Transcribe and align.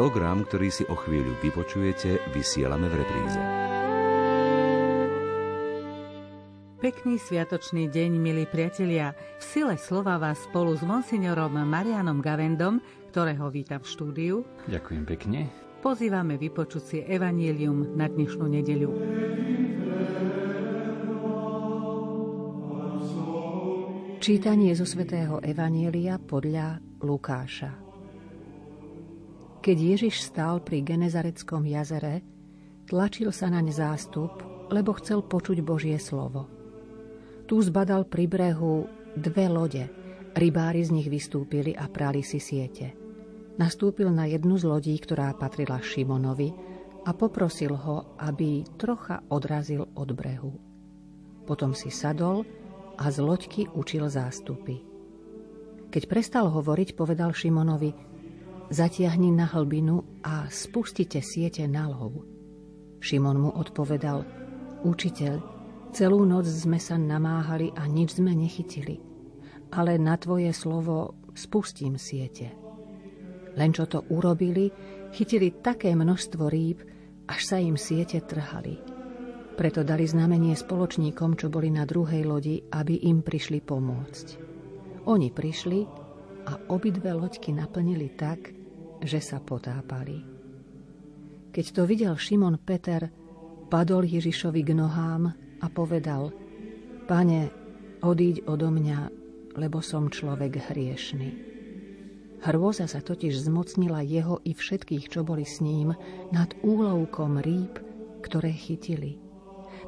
Program, 0.00 0.48
ktorý 0.48 0.72
si 0.72 0.80
o 0.88 0.96
chvíľu 0.96 1.36
vypočujete, 1.44 2.32
vysielame 2.32 2.88
v 2.88 3.04
repríze. 3.04 3.40
Pekný 6.80 7.20
sviatočný 7.20 7.84
deň, 7.92 8.16
milí 8.16 8.48
priatelia. 8.48 9.12
V 9.36 9.44
sile 9.44 9.76
slova 9.76 10.16
vás 10.16 10.40
spolu 10.48 10.72
s 10.72 10.80
monsignorom 10.80 11.52
Marianom 11.52 12.24
Gavendom, 12.24 12.80
ktorého 13.12 13.52
vítam 13.52 13.84
v 13.84 13.92
štúdiu. 13.92 14.34
Ďakujem 14.72 15.04
pekne. 15.04 15.52
Pozývame 15.84 16.40
vypočuť 16.40 16.80
si 16.80 16.98
Evangelium 17.04 17.92
na 17.92 18.08
dnešnú 18.08 18.48
nedeľu. 18.48 18.90
Čítanie 24.16 24.72
zo 24.72 24.88
svätého 24.88 25.44
Evanielia 25.44 26.16
podľa 26.16 26.80
Lukáša. 27.04 27.89
Keď 29.60 29.76
Ježiš 29.76 30.24
stál 30.24 30.64
pri 30.64 30.80
Genezareckom 30.80 31.68
jazere, 31.68 32.24
tlačil 32.88 33.28
sa 33.28 33.52
naň 33.52 33.68
zástup, 33.76 34.40
lebo 34.72 34.96
chcel 34.96 35.20
počuť 35.20 35.60
Božie 35.60 36.00
slovo. 36.00 36.48
Tu 37.44 37.60
zbadal 37.60 38.08
pri 38.08 38.24
brehu 38.24 38.88
dve 39.12 39.52
lode. 39.52 39.84
Rybári 40.32 40.80
z 40.80 40.96
nich 40.96 41.12
vystúpili 41.12 41.76
a 41.76 41.92
prali 41.92 42.24
si 42.24 42.40
siete. 42.40 42.96
Nastúpil 43.60 44.08
na 44.08 44.24
jednu 44.24 44.56
z 44.56 44.64
lodí, 44.64 44.96
ktorá 44.96 45.36
patrila 45.36 45.76
Šimonovi 45.76 46.56
a 47.04 47.12
poprosil 47.12 47.76
ho, 47.76 48.16
aby 48.16 48.64
trocha 48.80 49.20
odrazil 49.28 49.84
od 49.92 50.08
brehu. 50.16 50.56
Potom 51.44 51.76
si 51.76 51.92
sadol 51.92 52.48
a 52.96 53.12
z 53.12 53.20
loďky 53.20 53.68
učil 53.76 54.08
zástupy. 54.08 54.80
Keď 55.92 56.02
prestal 56.08 56.48
hovoriť, 56.48 56.96
povedal 56.96 57.36
Šimonovi, 57.36 58.09
zatiahni 58.70 59.34
na 59.34 59.50
hlbinu 59.50 60.22
a 60.22 60.46
spustite 60.48 61.20
siete 61.20 61.66
na 61.66 61.90
lov. 61.90 62.22
Šimon 63.02 63.38
mu 63.42 63.50
odpovedal, 63.52 64.24
učiteľ, 64.86 65.60
Celú 65.90 66.22
noc 66.22 66.46
sme 66.46 66.78
sa 66.78 66.94
namáhali 66.94 67.74
a 67.74 67.82
nič 67.90 68.22
sme 68.22 68.30
nechytili. 68.30 69.02
Ale 69.74 69.98
na 69.98 70.14
tvoje 70.14 70.54
slovo 70.54 71.18
spustím 71.34 71.98
siete. 71.98 72.54
Len 73.58 73.74
čo 73.74 73.90
to 73.90 74.06
urobili, 74.06 74.70
chytili 75.10 75.50
také 75.50 75.90
množstvo 75.98 76.46
rýb, 76.46 76.86
až 77.26 77.40
sa 77.42 77.58
im 77.58 77.74
siete 77.74 78.22
trhali. 78.22 78.78
Preto 79.58 79.82
dali 79.82 80.06
znamenie 80.06 80.54
spoločníkom, 80.54 81.34
čo 81.34 81.50
boli 81.50 81.74
na 81.74 81.82
druhej 81.82 82.22
lodi, 82.22 82.62
aby 82.70 83.10
im 83.10 83.26
prišli 83.26 83.58
pomôcť. 83.58 84.26
Oni 85.10 85.34
prišli 85.34 85.78
a 86.46 86.70
obidve 86.70 87.10
loďky 87.10 87.50
naplnili 87.50 88.14
tak, 88.14 88.54
že 89.00 89.20
sa 89.20 89.40
potápali. 89.40 90.22
Keď 91.50 91.66
to 91.74 91.82
videl 91.88 92.14
Šimon 92.14 92.62
Peter, 92.62 93.10
padol 93.66 94.06
Ježišovi 94.06 94.62
k 94.62 94.70
nohám 94.76 95.34
a 95.60 95.66
povedal, 95.66 96.30
Pane, 97.10 97.50
odíď 98.06 98.46
odo 98.46 98.70
mňa, 98.70 99.10
lebo 99.58 99.82
som 99.82 100.06
človek 100.06 100.70
hriešný. 100.70 101.50
Hrôza 102.40 102.88
sa 102.88 103.04
totiž 103.04 103.36
zmocnila 103.50 104.00
jeho 104.00 104.40
i 104.46 104.56
všetkých, 104.56 105.12
čo 105.12 105.20
boli 105.26 105.44
s 105.44 105.60
ním, 105.60 105.92
nad 106.32 106.54
úlovkom 106.64 107.36
rýb, 107.42 107.76
ktoré 108.24 108.54
chytili. 108.56 109.20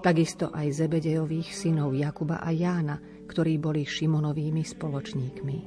Takisto 0.05 0.51
aj 0.53 0.83
Zebedejových 0.83 1.49
synov 1.55 1.97
Jakuba 1.97 2.43
a 2.43 2.51
Jána, 2.53 2.99
ktorí 3.31 3.57
boli 3.57 3.87
Šimonovými 3.87 4.67
spoločníkmi. 4.67 5.59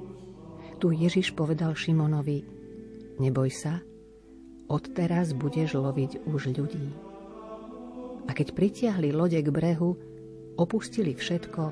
Tu 0.78 0.88
Ježiš 0.92 1.34
povedal 1.34 1.74
Šimonovi, 1.74 2.55
neboj 3.22 3.50
sa, 3.52 3.82
odteraz 4.68 5.36
budeš 5.36 5.78
loviť 5.78 6.26
už 6.28 6.56
ľudí. 6.58 6.88
A 8.26 8.32
keď 8.34 8.58
pritiahli 8.58 9.14
lode 9.14 9.38
k 9.38 9.50
brehu, 9.54 9.94
opustili 10.58 11.14
všetko 11.14 11.64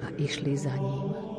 a 0.00 0.06
išli 0.16 0.52
za 0.54 0.74
ním. 0.78 1.30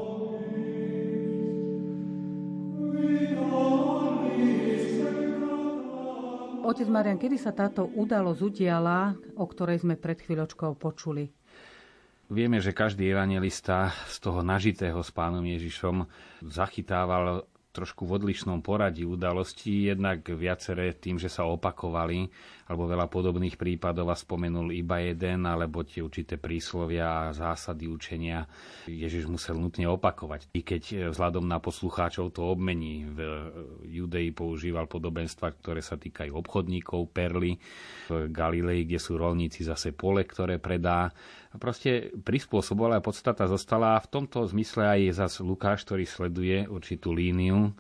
Otec 6.62 6.88
Marian, 6.88 7.20
kedy 7.20 7.36
sa 7.36 7.52
táto 7.52 7.84
udalosť 7.84 8.42
udiala, 8.48 9.12
o 9.36 9.44
ktorej 9.44 9.84
sme 9.84 10.00
pred 10.00 10.24
chvíľočkou 10.24 10.80
počuli? 10.80 11.28
Vieme, 12.32 12.64
že 12.64 12.72
každý 12.72 13.12
evangelista 13.12 13.92
z 14.08 14.16
toho 14.24 14.40
nažitého 14.40 15.04
s 15.04 15.12
pánom 15.12 15.44
Ježišom 15.44 16.08
zachytával 16.48 17.44
trošku 17.72 18.04
v 18.04 18.20
odlišnom 18.20 18.60
poradí 18.60 19.08
udalostí, 19.08 19.88
jednak 19.88 20.28
viaceré 20.28 20.92
tým, 20.92 21.16
že 21.16 21.32
sa 21.32 21.48
opakovali, 21.48 22.28
alebo 22.68 22.88
veľa 22.88 23.08
podobných 23.08 23.56
prípadov 23.60 24.12
a 24.12 24.16
spomenul 24.16 24.72
iba 24.76 25.00
jeden, 25.00 25.48
alebo 25.48 25.84
tie 25.84 26.04
určité 26.04 26.36
príslovia 26.40 27.28
a 27.28 27.36
zásady 27.36 27.88
učenia 27.88 28.48
Ježiš 28.88 29.28
musel 29.28 29.60
nutne 29.60 29.88
opakovať. 29.92 30.52
I 30.56 30.62
keď 30.64 30.84
e, 30.92 30.96
vzhľadom 31.12 31.48
na 31.48 31.60
poslucháčov 31.60 32.32
to 32.32 32.48
obmení. 32.48 33.08
V 33.08 33.20
e, 33.20 33.32
Judei 33.92 34.32
používal 34.32 34.88
podobenstva, 34.88 35.52
ktoré 35.60 35.84
sa 35.84 36.00
týkajú 36.00 36.32
obchodníkov, 36.32 37.12
perly, 37.12 37.60
v 38.08 38.32
Galilei, 38.32 38.88
kde 38.88 39.00
sú 39.00 39.20
rolníci 39.20 39.64
zase 39.64 39.92
pole, 39.92 40.24
ktoré 40.24 40.60
predá 40.60 41.12
proste 41.60 42.16
prispôsobovala 42.16 43.00
a 43.00 43.06
podstata 43.06 43.50
zostala 43.50 43.98
a 43.98 44.04
v 44.04 44.12
tomto 44.12 44.48
zmysle 44.48 44.88
aj 44.88 45.02
zas 45.18 45.34
Lukáš, 45.44 45.84
ktorý 45.84 46.08
sleduje 46.08 46.64
určitú 46.70 47.12
líniu, 47.12 47.76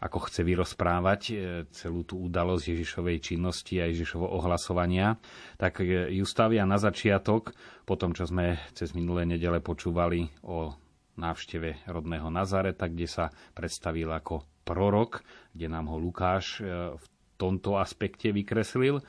ako 0.00 0.18
chce 0.24 0.40
vyrozprávať 0.40 1.20
e, 1.28 1.34
celú 1.76 2.08
tú 2.08 2.24
udalosť 2.24 2.72
Ježišovej 2.72 3.16
činnosti 3.20 3.76
a 3.76 3.88
Ježišovo 3.92 4.24
ohlasovania, 4.24 5.20
tak 5.60 5.84
e, 5.84 6.08
ju 6.16 6.24
stavia 6.24 6.64
na 6.64 6.80
začiatok, 6.80 7.52
po 7.84 8.00
tom, 8.00 8.16
čo 8.16 8.24
sme 8.24 8.56
cez 8.72 8.96
minulé 8.96 9.28
nedele 9.28 9.60
počúvali 9.60 10.24
o 10.48 10.72
návšteve 11.20 11.84
rodného 11.92 12.32
Nazareta, 12.32 12.88
kde 12.88 13.04
sa 13.04 13.28
predstavil 13.52 14.08
ako 14.08 14.64
prorok, 14.64 15.20
kde 15.52 15.68
nám 15.68 15.92
ho 15.92 16.00
Lukáš 16.00 16.64
e, 16.64 16.96
v 16.96 17.04
tomto 17.36 17.76
aspekte 17.76 18.32
vykreslil. 18.32 19.04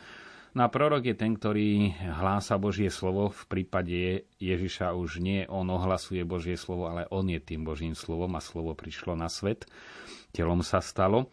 No 0.52 0.68
a 0.68 0.72
prorok 0.72 1.08
je 1.08 1.16
ten, 1.16 1.32
ktorý 1.32 1.96
hlása 1.96 2.60
Božie 2.60 2.92
slovo. 2.92 3.32
V 3.32 3.44
prípade 3.48 4.28
Ježiša 4.36 4.92
už 4.92 5.24
nie 5.24 5.48
on 5.48 5.64
ohlasuje 5.72 6.28
Božie 6.28 6.60
slovo, 6.60 6.92
ale 6.92 7.08
on 7.08 7.24
je 7.32 7.40
tým 7.40 7.64
Božím 7.64 7.96
slovom 7.96 8.36
a 8.36 8.44
slovo 8.44 8.76
prišlo 8.76 9.16
na 9.16 9.32
svet. 9.32 9.64
Telom 10.36 10.60
sa 10.60 10.84
stalo. 10.84 11.32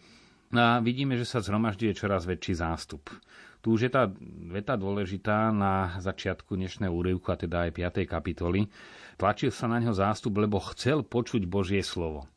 No 0.55 0.61
a 0.62 0.73
vidíme, 0.79 1.19
že 1.19 1.27
sa 1.27 1.43
zhromažďuje 1.43 1.99
čoraz 1.99 2.31
väčší 2.31 2.62
zástup. 2.62 3.11
Tu 3.59 3.75
už 3.75 3.81
je 3.84 3.93
tá 3.93 4.06
veta 4.55 4.79
dôležitá 4.79 5.50
na 5.50 5.99
začiatku 5.99 6.55
dnešného 6.55 6.95
úryvku, 6.95 7.27
a 7.35 7.37
teda 7.37 7.67
aj 7.67 7.75
5. 7.75 8.06
kapitoly. 8.06 8.71
Tlačil 9.19 9.50
sa 9.50 9.67
na 9.67 9.83
ňo 9.83 9.99
zástup, 9.99 10.39
lebo 10.39 10.62
chcel 10.73 11.03
počuť 11.03 11.43
Božie 11.43 11.83
slovo. 11.83 12.31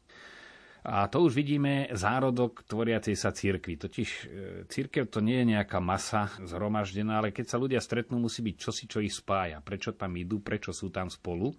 A 0.82 1.06
to 1.06 1.22
už 1.22 1.38
vidíme 1.38 1.94
zárodok 1.94 2.66
tvoriacej 2.66 3.14
sa 3.14 3.30
církvy. 3.30 3.78
Totiž 3.78 4.10
e, 4.10 4.26
církev 4.66 5.06
to 5.14 5.22
nie 5.22 5.38
je 5.46 5.54
nejaká 5.54 5.78
masa 5.78 6.34
zhromaždená, 6.42 7.22
ale 7.22 7.30
keď 7.30 7.46
sa 7.54 7.62
ľudia 7.62 7.78
stretnú, 7.78 8.18
musí 8.18 8.42
byť 8.42 8.56
čosi, 8.58 8.84
čo 8.90 8.98
ich 8.98 9.14
spája. 9.14 9.62
Prečo 9.62 9.94
tam 9.94 10.18
idú, 10.18 10.42
prečo 10.42 10.74
sú 10.74 10.90
tam 10.90 11.14
spolu. 11.14 11.54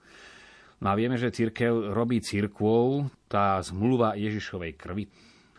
No 0.83 0.87
a 0.91 0.99
vieme, 0.99 1.15
že 1.15 1.31
církev 1.31 1.95
robí 1.95 2.19
církvou 2.19 3.07
tá 3.31 3.63
zmluva 3.63 4.19
Ježišovej 4.19 4.73
krvi. 4.75 5.07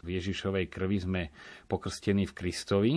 V 0.03 0.07
Ježišovej 0.19 0.67
krvi 0.67 0.97
sme 0.99 1.21
pokrstení 1.71 2.27
v 2.27 2.35
Kristovi 2.35 2.93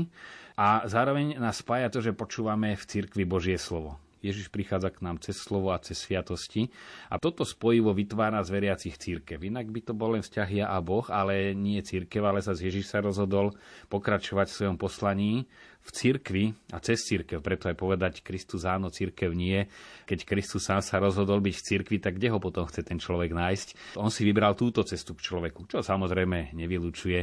a 0.59 0.83
zároveň 0.91 1.39
nás 1.39 1.63
spája 1.63 1.87
to, 1.95 2.03
že 2.03 2.19
počúvame 2.19 2.75
v 2.75 2.83
církvi 2.83 3.23
Božie 3.23 3.55
slovo. 3.55 4.03
Ježiš 4.25 4.49
prichádza 4.49 4.91
k 4.93 5.03
nám 5.05 5.21
cez 5.21 5.37
slovo 5.37 5.71
a 5.71 5.83
cez 5.83 6.01
sviatosti. 6.01 6.73
A 7.13 7.21
toto 7.21 7.45
spojivo 7.45 7.93
vytvára 7.93 8.41
z 8.43 8.51
veriacich 8.53 8.97
církev. 8.97 9.43
Inak 9.45 9.69
by 9.71 9.81
to 9.87 9.93
bol 9.93 10.17
len 10.17 10.25
vzťah 10.25 10.49
ja 10.51 10.67
a 10.73 10.79
Boh, 10.81 11.05
ale 11.13 11.53
nie 11.53 11.79
církev, 11.85 12.25
ale 12.25 12.41
sa 12.41 12.57
Ježiš 12.57 12.91
sa 12.91 13.05
rozhodol 13.05 13.55
pokračovať 13.93 14.47
v 14.49 14.57
svojom 14.57 14.77
poslaní 14.81 15.47
v 15.87 15.91
cirkvi 15.95 16.45
a 16.75 16.83
cez 16.83 17.07
cirkev. 17.07 17.39
Preto 17.39 17.71
aj 17.71 17.79
povedať 17.79 18.13
Kristus 18.27 18.67
áno, 18.67 18.91
cirkev 18.91 19.31
nie. 19.31 19.71
Keď 20.11 20.27
Kristus 20.27 20.67
sám 20.67 20.83
sa 20.83 20.99
rozhodol 20.99 21.39
byť 21.39 21.55
v 21.55 21.67
cirkvi, 21.71 21.97
tak 22.03 22.19
kde 22.19 22.35
ho 22.35 22.43
potom 22.43 22.67
chce 22.67 22.83
ten 22.83 22.99
človek 22.99 23.31
nájsť? 23.31 23.95
On 24.03 24.11
si 24.11 24.27
vybral 24.27 24.59
túto 24.59 24.83
cestu 24.83 25.15
k 25.15 25.23
človeku, 25.23 25.71
čo 25.71 25.87
samozrejme 25.87 26.51
nevylučuje, 26.59 27.21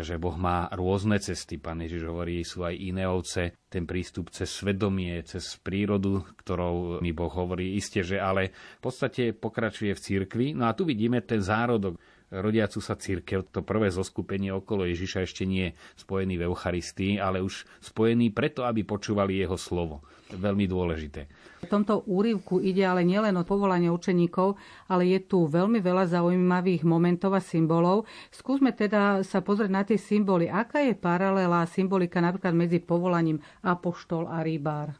že 0.00 0.14
Boh 0.16 0.36
má 0.40 0.72
rôzne 0.72 1.20
cesty. 1.20 1.60
Pán 1.60 1.84
Ježiš 1.84 2.08
hovorí, 2.08 2.40
sú 2.40 2.64
aj 2.64 2.74
iné 2.80 3.04
ovce. 3.04 3.60
Ten 3.68 3.84
prístup 3.84 4.32
cez 4.32 4.48
svedomie, 4.48 5.20
cez 5.28 5.60
prírodu, 5.60 6.24
ktorou 6.40 7.04
mi 7.04 7.12
Boh 7.12 7.28
hovorí, 7.28 7.76
isté, 7.76 8.00
že 8.00 8.16
ale 8.16 8.56
v 8.80 8.82
podstate 8.88 9.36
pokračuje 9.36 9.92
v 9.92 10.00
cirkvi. 10.00 10.46
No 10.56 10.64
a 10.64 10.72
tu 10.72 10.88
vidíme 10.88 11.20
ten 11.20 11.44
zárodok 11.44 12.00
rodiacu 12.30 12.78
sa 12.80 12.94
církev, 12.94 13.48
to 13.48 13.64
prvé 13.64 13.88
zoskupenie 13.88 14.52
okolo 14.52 14.84
Ježiša 14.84 15.24
ešte 15.24 15.48
nie 15.48 15.72
spojený 15.96 16.36
v 16.36 16.46
Eucharistii, 16.48 17.16
ale 17.16 17.40
už 17.40 17.64
spojený 17.80 18.32
preto, 18.36 18.68
aby 18.68 18.84
počúvali 18.84 19.40
jeho 19.40 19.56
slovo. 19.56 20.04
Veľmi 20.28 20.68
dôležité. 20.68 21.24
V 21.64 21.72
tomto 21.72 22.04
úrivku 22.04 22.60
ide 22.60 22.84
ale 22.84 23.00
nielen 23.00 23.32
o 23.40 23.48
povolanie 23.48 23.88
učeníkov, 23.88 24.60
ale 24.92 25.08
je 25.08 25.24
tu 25.24 25.48
veľmi 25.48 25.80
veľa 25.80 26.04
zaujímavých 26.04 26.84
momentov 26.84 27.32
a 27.32 27.40
symbolov. 27.40 28.04
Skúsme 28.28 28.76
teda 28.76 29.24
sa 29.24 29.40
pozrieť 29.40 29.70
na 29.72 29.82
tie 29.88 29.96
symboly. 29.96 30.52
Aká 30.52 30.84
je 30.84 30.92
paralela 30.92 31.64
symbolika 31.64 32.20
napríklad 32.20 32.52
medzi 32.52 32.78
povolaním 32.84 33.40
apoštol 33.64 34.28
a 34.28 34.44
rybár? 34.44 34.92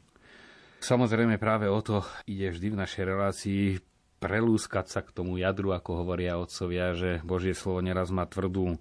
Samozrejme 0.78 1.42
práve 1.42 1.66
o 1.66 1.82
to 1.82 2.06
ide 2.24 2.54
vždy 2.54 2.72
v 2.72 2.80
našej 2.80 3.04
relácii 3.04 3.62
prelúskať 4.18 4.86
sa 4.90 5.00
k 5.00 5.14
tomu 5.14 5.38
jadru, 5.38 5.74
ako 5.74 6.04
hovoria 6.04 6.38
otcovia, 6.38 6.94
že 6.94 7.22
Božie 7.22 7.54
slovo 7.54 7.82
neraz 7.82 8.10
má 8.10 8.26
tvrdú 8.26 8.78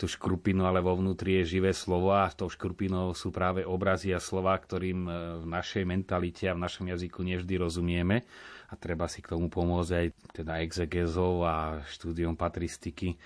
tú 0.00 0.08
škrupinu, 0.08 0.64
ale 0.64 0.80
vo 0.80 0.96
vnútri 0.96 1.44
je 1.44 1.60
živé 1.60 1.76
slovo 1.76 2.16
a 2.16 2.32
tou 2.32 2.48
škrupinou 2.48 3.12
sú 3.12 3.28
práve 3.28 3.68
obrazy 3.68 4.16
a 4.16 4.20
slova, 4.20 4.56
ktorým 4.56 5.04
e, 5.04 5.10
v 5.44 5.46
našej 5.52 5.84
mentalite 5.84 6.48
a 6.48 6.56
v 6.56 6.64
našom 6.64 6.88
jazyku 6.88 7.20
nevždy 7.20 7.60
rozumieme 7.60 8.24
a 8.72 8.74
treba 8.80 9.04
si 9.12 9.20
k 9.20 9.36
tomu 9.36 9.52
pomôcť 9.52 9.92
aj 9.92 10.06
teda 10.40 10.64
exegezov 10.64 11.44
a 11.44 11.84
štúdiom 11.84 12.32
patristiky 12.32 13.12
e, 13.12 13.16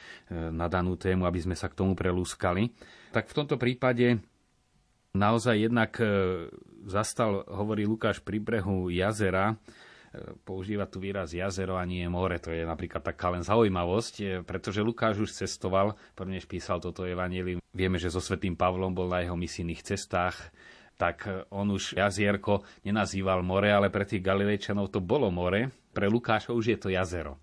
na 0.51 0.67
danú 0.67 0.99
tému, 0.99 1.31
aby 1.31 1.47
sme 1.47 1.55
sa 1.55 1.71
k 1.71 1.79
tomu 1.79 1.95
prelúskali. 1.95 2.75
Tak 3.15 3.31
v 3.31 3.37
tomto 3.39 3.55
prípade 3.55 4.19
naozaj 5.15 5.71
jednak 5.71 5.95
e, 6.03 6.07
zastal, 6.91 7.47
hovorí 7.55 7.87
Lukáš, 7.87 8.19
pri 8.19 8.43
brehu 8.43 8.91
jazera, 8.91 9.55
používa 10.45 10.87
tu 10.87 11.03
výraz 11.03 11.35
jazero 11.35 11.77
a 11.79 11.85
nie 11.85 12.05
more. 12.07 12.39
To 12.41 12.51
je 12.53 12.63
napríklad 12.63 13.03
taká 13.03 13.33
len 13.35 13.43
zaujímavosť, 13.43 14.15
eh, 14.21 14.27
pretože 14.43 14.85
Lukáš 14.85 15.21
už 15.21 15.31
cestoval, 15.33 15.99
prvne 16.15 16.39
písal 16.45 16.79
toto 16.79 17.07
evanílium. 17.07 17.63
Vieme, 17.75 17.99
že 17.99 18.13
so 18.13 18.23
svetým 18.23 18.55
Pavlom 18.55 18.95
bol 18.95 19.11
na 19.11 19.23
jeho 19.23 19.35
misijných 19.35 19.83
cestách, 19.83 20.37
tak 20.95 21.27
eh, 21.27 21.43
on 21.51 21.75
už 21.75 21.99
jazierko 21.99 22.63
nenazýval 22.87 23.43
more, 23.43 23.71
ale 23.71 23.89
pre 23.91 24.07
tých 24.07 24.23
Galilejčanov 24.23 24.95
to 24.95 25.03
bolo 25.03 25.29
more. 25.29 25.71
Pre 25.95 26.07
Lukáša 26.11 26.55
už 26.55 26.65
je 26.75 26.79
to 26.79 26.89
jazero. 26.91 27.39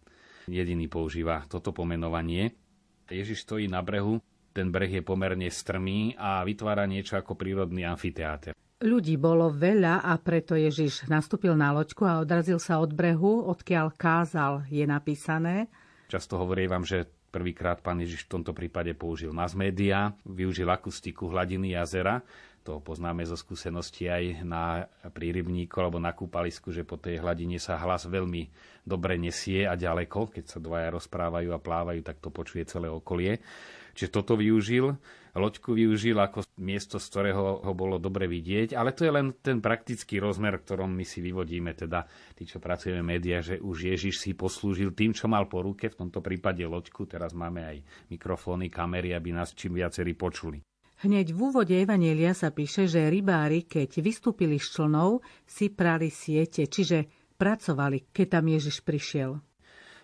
Jediný 0.50 0.90
používa 0.90 1.46
toto 1.48 1.72
pomenovanie. 1.72 2.52
Ježiš 3.12 3.44
stojí 3.44 3.68
na 3.68 3.84
brehu, 3.84 4.24
ten 4.52 4.72
breh 4.72 4.92
je 4.92 5.04
pomerne 5.04 5.48
strmý 5.52 6.16
a 6.16 6.44
vytvára 6.44 6.88
niečo 6.88 7.20
ako 7.20 7.36
prírodný 7.36 7.88
amfiteáter. 7.88 8.56
Ľudí 8.82 9.14
bolo 9.22 9.54
veľa 9.54 10.02
a 10.02 10.18
preto 10.18 10.58
Ježiš 10.58 11.06
nastúpil 11.06 11.54
na 11.54 11.70
loďku 11.70 12.02
a 12.02 12.18
odrazil 12.18 12.58
sa 12.58 12.82
od 12.82 12.90
brehu, 12.98 13.46
odkiaľ 13.46 13.94
kázal, 13.94 14.66
je 14.74 14.82
napísané. 14.90 15.70
Často 16.10 16.42
hovorí 16.42 16.66
vám, 16.66 16.82
že 16.82 17.06
prvýkrát 17.30 17.78
pán 17.78 18.02
Ježiš 18.02 18.26
v 18.26 18.42
tomto 18.42 18.58
prípade 18.58 18.98
použil 18.98 19.38
mass 19.38 19.54
media, 19.54 20.18
využil 20.26 20.66
akustiku 20.66 21.30
hladiny 21.30 21.78
jazera, 21.78 22.26
to 22.62 22.78
poznáme 22.80 23.26
zo 23.26 23.34
skúsenosti 23.34 24.06
aj 24.06 24.46
na 24.46 24.86
prírybníku 25.10 25.74
alebo 25.82 25.98
na 25.98 26.14
kúpalisku, 26.14 26.70
že 26.70 26.86
po 26.86 27.02
tej 27.02 27.20
hladine 27.20 27.58
sa 27.58 27.82
hlas 27.82 28.06
veľmi 28.06 28.54
dobre 28.86 29.18
nesie 29.18 29.66
a 29.66 29.74
ďaleko, 29.74 30.30
keď 30.30 30.46
sa 30.46 30.60
dvaja 30.62 30.94
rozprávajú 30.94 31.50
a 31.54 31.60
plávajú, 31.62 32.02
tak 32.06 32.22
to 32.22 32.30
počuje 32.30 32.70
celé 32.70 32.90
okolie. 32.90 33.42
Čiže 33.92 34.14
toto 34.14 34.40
využil, 34.40 34.96
loďku 35.36 35.76
využil 35.76 36.16
ako 36.16 36.48
miesto, 36.64 36.96
z 36.96 37.06
ktorého 37.12 37.60
ho 37.60 37.74
bolo 37.76 38.00
dobre 38.00 38.24
vidieť, 38.24 38.72
ale 38.72 38.96
to 38.96 39.04
je 39.04 39.12
len 39.12 39.36
ten 39.44 39.60
praktický 39.60 40.24
rozmer, 40.24 40.56
ktorom 40.64 40.88
my 40.88 41.04
si 41.04 41.20
vyvodíme, 41.20 41.76
teda 41.76 42.08
tí, 42.32 42.48
čo 42.48 42.64
pracujeme 42.64 43.04
v 43.04 43.12
médiách, 43.20 43.44
že 43.44 43.56
už 43.60 43.92
Ježiš 43.92 44.24
si 44.24 44.32
poslúžil 44.32 44.96
tým, 44.96 45.12
čo 45.12 45.28
mal 45.28 45.52
po 45.52 45.60
ruke, 45.60 45.92
v 45.92 46.08
tomto 46.08 46.24
prípade 46.24 46.64
loďku, 46.64 47.04
teraz 47.04 47.36
máme 47.36 47.68
aj 47.68 47.78
mikrofóny, 48.08 48.72
kamery, 48.72 49.12
aby 49.12 49.36
nás 49.36 49.52
čím 49.52 49.76
viacerí 49.76 50.16
počuli. 50.16 50.71
Hneď 51.02 51.34
v 51.34 51.50
úvode 51.50 51.74
Evanielia 51.74 52.38
sa 52.38 52.54
píše, 52.54 52.86
že 52.86 53.10
rybári, 53.10 53.66
keď 53.66 54.06
vystúpili 54.06 54.62
z 54.62 54.70
člnov, 54.70 55.26
si 55.50 55.74
prali 55.74 56.14
siete, 56.14 56.70
čiže 56.70 57.10
pracovali, 57.42 58.14
keď 58.14 58.38
tam 58.38 58.46
Ježiš 58.46 58.86
prišiel. 58.86 59.34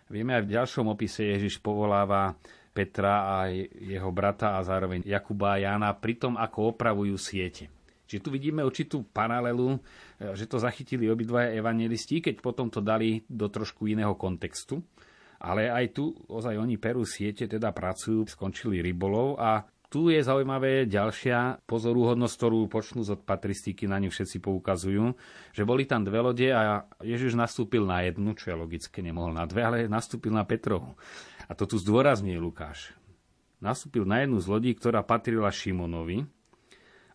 Vieme 0.09 0.33
aj 0.33 0.49
v 0.49 0.53
ďalšom 0.57 0.89
opise 0.89 1.21
Ježiš 1.21 1.61
povoláva 1.61 2.33
Petra 2.73 3.29
a 3.29 3.45
jeho 3.77 4.09
brata 4.09 4.57
a 4.57 4.65
zároveň 4.65 5.05
Jakuba 5.05 5.53
a 5.53 5.61
Jána 5.61 5.94
pri 5.94 6.17
tom, 6.17 6.33
ako 6.33 6.73
opravujú 6.73 7.13
siete. 7.21 7.69
Čiže 8.09 8.23
tu 8.25 8.29
vidíme 8.33 8.65
určitú 8.65 9.05
paralelu, 9.05 9.77
že 10.17 10.50
to 10.50 10.57
zachytili 10.57 11.13
obidvaja 11.13 11.53
evangelisti, 11.53 12.25
keď 12.25 12.41
potom 12.41 12.73
to 12.73 12.81
dali 12.81 13.21
do 13.29 13.45
trošku 13.53 13.85
iného 13.85 14.17
kontextu. 14.17 14.81
Ale 15.38 15.69
aj 15.69 15.93
tu 15.93 16.09
ozaj 16.25 16.57
oni 16.57 16.81
perú 16.81 17.05
siete, 17.05 17.45
teda 17.45 17.69
pracujú, 17.69 18.25
skončili 18.25 18.81
rybolov 18.81 19.38
a 19.38 19.61
tu 19.88 20.12
je 20.12 20.19
zaujímavé 20.19 20.84
ďalšia 20.84 21.63
pozorúhodnosť, 21.63 22.36
ktorú 22.36 22.68
počnú 22.68 23.07
z 23.07 23.16
patristiky, 23.16 23.88
na 23.88 24.04
ňu 24.04 24.12
všetci 24.12 24.44
poukazujú, 24.44 25.16
že 25.56 25.63
boli 25.63 25.88
tam 25.88 26.04
dve 26.04 26.19
lode 26.19 26.48
a 26.51 26.84
Ježiš 27.00 27.39
nastúpil 27.39 27.88
na 27.88 28.04
jednu, 28.04 28.36
čo 28.36 28.51
je 28.51 28.60
logické, 28.60 29.00
nemohol 29.00 29.31
na 29.31 29.48
dve, 29.48 29.63
ale 29.63 29.78
nastúpil 29.88 30.36
na 30.36 30.44
Petrovu. 30.44 31.00
A 31.48 31.56
to 31.56 31.63
tu 31.63 31.80
zdôrazňuje 31.80 32.36
Lukáš. 32.36 32.92
Nastúpil 33.63 34.04
na 34.04 34.22
jednu 34.22 34.44
z 34.44 34.48
lodí, 34.51 34.72
ktorá 34.75 35.01
patrila 35.07 35.50
Šimonovi 35.50 36.28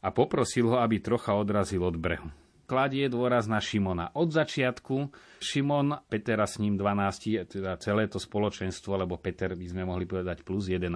a 0.02 0.08
poprosil 0.10 0.66
ho, 0.72 0.80
aby 0.80 0.98
trocha 0.98 1.36
odrazil 1.36 1.84
od 1.84 1.94
brehu. 2.00 2.32
Kladie 2.72 3.04
dôraz 3.12 3.52
na 3.52 3.60
Šimona. 3.60 4.16
Od 4.16 4.32
začiatku 4.32 5.12
Šimon, 5.44 5.92
Petera 6.08 6.48
s 6.48 6.56
ním 6.56 6.80
12, 6.80 7.44
teda 7.44 7.76
celé 7.76 8.08
to 8.08 8.16
spoločenstvo, 8.16 8.96
lebo 8.96 9.20
Peter 9.20 9.52
by 9.52 9.66
sme 9.68 9.84
mohli 9.84 10.08
povedať 10.08 10.40
plus 10.40 10.72
11, 10.72 10.88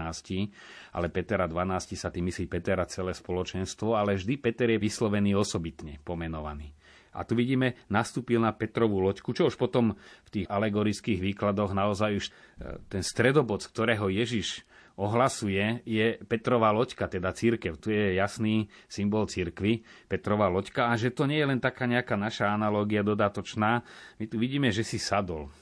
ale 0.97 1.13
Petera 1.13 1.45
12 1.45 1.93
sa 2.01 2.09
tým 2.09 2.33
myslí 2.33 2.49
Petera 2.49 2.89
celé 2.89 3.13
spoločenstvo, 3.13 3.93
ale 3.93 4.17
vždy 4.17 4.41
Peter 4.41 4.73
je 4.73 4.81
vyslovený 4.81 5.37
osobitne 5.37 6.01
pomenovaný. 6.01 6.73
A 7.13 7.29
tu 7.29 7.37
vidíme, 7.37 7.77
nastúpil 7.93 8.41
na 8.41 8.57
Petrovú 8.57 9.05
loďku, 9.05 9.37
čo 9.37 9.53
už 9.53 9.61
potom 9.61 10.01
v 10.01 10.29
tých 10.33 10.47
alegorických 10.49 11.21
výkladoch 11.21 11.77
naozaj 11.77 12.11
už 12.17 12.25
e, 12.25 12.33
ten 12.89 13.05
stredobod, 13.05 13.61
z 13.61 13.69
ktorého 13.77 14.09
Ježiš 14.09 14.65
ohlasuje, 14.97 15.85
je 15.85 16.17
Petrová 16.25 16.73
loďka, 16.73 17.07
teda 17.07 17.33
církev. 17.37 17.77
Tu 17.77 17.93
je 17.93 18.17
jasný 18.17 18.73
symbol 18.89 19.29
církvy, 19.29 19.85
Petrová 20.09 20.49
loďka. 20.49 20.89
A 20.89 20.97
že 20.97 21.13
to 21.13 21.29
nie 21.29 21.39
je 21.39 21.49
len 21.49 21.61
taká 21.61 21.85
nejaká 21.85 22.17
naša 22.17 22.51
analógia 22.51 23.05
dodatočná. 23.05 23.85
My 24.17 24.25
tu 24.25 24.41
vidíme, 24.41 24.73
že 24.73 24.83
si 24.83 24.97
sadol. 24.97 25.53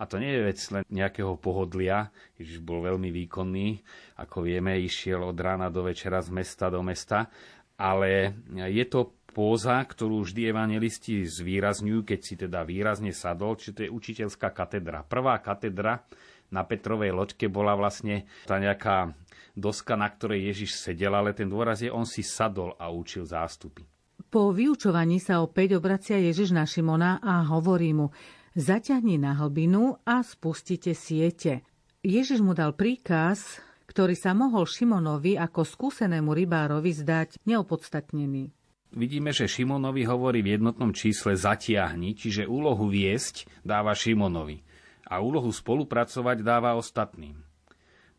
A 0.00 0.08
to 0.08 0.16
nie 0.16 0.32
je 0.32 0.42
vec 0.48 0.60
len 0.72 0.84
nejakého 0.88 1.36
pohodlia. 1.36 2.08
Ježiš 2.40 2.64
bol 2.64 2.80
veľmi 2.80 3.12
výkonný. 3.12 3.84
Ako 4.18 4.48
vieme, 4.48 4.80
išiel 4.80 5.20
od 5.20 5.36
rána 5.36 5.68
do 5.68 5.84
večera 5.86 6.24
z 6.24 6.32
mesta 6.32 6.72
do 6.72 6.80
mesta. 6.80 7.28
Ale 7.76 8.32
je 8.48 8.84
to 8.88 9.20
póza, 9.30 9.78
ktorú 9.84 10.26
vždy 10.26 10.50
evangelisti 10.50 11.22
zvýrazňujú, 11.22 12.00
keď 12.02 12.20
si 12.20 12.34
teda 12.34 12.66
výrazne 12.66 13.14
sadol, 13.14 13.54
či 13.54 13.70
to 13.70 13.86
je 13.86 13.90
učiteľská 13.92 14.50
katedra. 14.50 15.06
Prvá 15.06 15.38
katedra 15.38 16.02
na 16.50 16.66
Petrovej 16.66 17.14
loďke 17.14 17.46
bola 17.46 17.78
vlastne 17.78 18.26
tá 18.44 18.58
nejaká 18.58 19.14
doska, 19.54 19.94
na 19.94 20.10
ktorej 20.10 20.50
Ježiš 20.50 20.78
sedel, 20.78 21.14
ale 21.14 21.34
ten 21.34 21.46
dôraz 21.46 21.82
je, 21.82 21.90
on 21.90 22.06
si 22.06 22.22
sadol 22.22 22.74
a 22.78 22.90
učil 22.90 23.26
zástupy. 23.26 23.86
Po 24.30 24.54
vyučovaní 24.54 25.18
sa 25.18 25.42
opäť 25.42 25.80
obracia 25.80 26.14
Ježiš 26.20 26.54
na 26.54 26.62
Šimona 26.62 27.18
a 27.18 27.42
hovorí 27.50 27.90
mu, 27.90 28.14
zaťahni 28.54 29.18
na 29.18 29.34
hlbinu 29.34 29.98
a 30.06 30.22
spustite 30.22 30.94
siete. 30.94 31.66
Ježiš 32.06 32.38
mu 32.38 32.54
dal 32.54 32.78
príkaz, 32.78 33.58
ktorý 33.90 34.14
sa 34.14 34.30
mohol 34.36 34.70
Šimonovi 34.70 35.34
ako 35.34 35.66
skúsenému 35.66 36.30
rybárovi 36.30 36.94
zdať 36.94 37.42
neopodstatnený 37.42 38.54
vidíme, 38.90 39.30
že 39.30 39.46
Šimonovi 39.46 40.02
hovorí 40.02 40.42
v 40.42 40.58
jednotnom 40.58 40.90
čísle 40.90 41.38
zatiahni, 41.38 42.18
čiže 42.18 42.50
úlohu 42.50 42.90
viesť 42.90 43.46
dáva 43.62 43.94
Šimonovi 43.94 44.66
a 45.10 45.18
úlohu 45.18 45.50
spolupracovať 45.50 46.46
dáva 46.46 46.78
ostatným. 46.78 47.34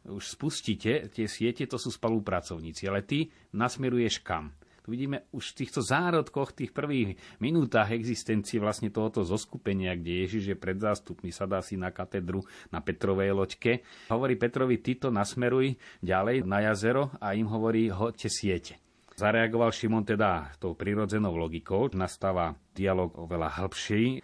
Už 0.02 0.36
spustíte, 0.36 1.08
tie 1.14 1.30
siete 1.30 1.64
to 1.70 1.80
sú 1.80 1.94
spolupracovníci, 1.94 2.90
ale 2.90 3.06
ty 3.06 3.32
nasmeruješ 3.56 4.20
kam? 4.26 4.52
Tu 4.82 4.98
vidíme 4.98 5.30
už 5.30 5.54
v 5.54 5.58
týchto 5.62 5.86
zárodkoch, 5.86 6.58
tých 6.58 6.74
prvých 6.74 7.14
minútach 7.38 7.94
existencie 7.94 8.58
vlastne 8.58 8.90
tohoto 8.90 9.22
zoskupenia, 9.22 9.94
kde 9.94 10.26
Ježiš 10.26 10.44
je 10.52 10.58
pred 10.58 10.74
zástupmi, 10.82 11.30
sadá 11.30 11.62
si 11.62 11.78
na 11.78 11.94
katedru 11.94 12.42
na 12.74 12.82
Petrovej 12.82 13.30
loďke. 13.30 13.86
Hovorí 14.10 14.34
Petrovi, 14.42 14.82
to 14.82 15.14
nasmeruj 15.14 15.78
ďalej 16.02 16.50
na 16.50 16.66
jazero 16.66 17.14
a 17.22 17.38
im 17.38 17.46
hovorí, 17.46 17.94
hoďte 17.94 18.30
siete. 18.34 18.74
Zareagoval 19.22 19.70
Šimon 19.70 20.02
teda 20.02 20.58
tou 20.58 20.74
prirodzenou 20.74 21.38
logikou, 21.38 21.86
nastáva 21.94 22.58
dialog 22.74 23.14
oveľa 23.22 23.62
hĺbší, 23.62 24.18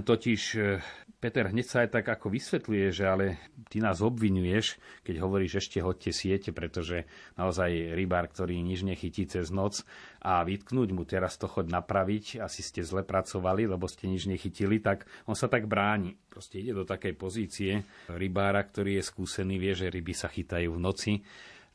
totiž 0.00 0.42
e, 0.56 0.80
Peter 1.20 1.52
hneď 1.52 1.66
sa 1.68 1.84
aj 1.84 2.00
tak 2.00 2.06
ako 2.08 2.32
vysvetľuje, 2.32 2.86
že 2.90 3.04
ale 3.04 3.26
ty 3.68 3.78
nás 3.78 4.00
obvinuješ, 4.00 4.80
keď 5.04 5.20
hovoríš 5.20 5.60
ešte 5.60 5.84
hoďte 5.84 6.10
siete, 6.16 6.50
pretože 6.50 7.04
naozaj 7.36 7.92
rybár, 7.92 8.32
ktorý 8.32 8.56
nič 8.64 8.88
nechytí 8.88 9.28
cez 9.28 9.52
noc 9.52 9.84
a 10.24 10.40
vytknúť 10.42 10.88
mu 10.96 11.04
teraz 11.04 11.36
to 11.36 11.44
choď 11.44 11.76
napraviť, 11.76 12.40
asi 12.40 12.64
ste 12.64 12.80
zle 12.80 13.04
pracovali, 13.04 13.68
lebo 13.68 13.84
ste 13.84 14.08
nič 14.08 14.24
nechytili, 14.24 14.80
tak 14.80 15.04
on 15.28 15.36
sa 15.36 15.46
tak 15.46 15.68
bráni. 15.68 16.16
Proste 16.32 16.64
ide 16.64 16.72
do 16.72 16.88
takej 16.88 17.12
pozície 17.12 17.84
rybára, 18.08 18.64
ktorý 18.64 18.96
je 18.98 19.04
skúsený, 19.04 19.60
vie, 19.60 19.76
že 19.76 19.92
ryby 19.92 20.16
sa 20.16 20.32
chytajú 20.32 20.72
v 20.72 20.80
noci, 20.80 21.12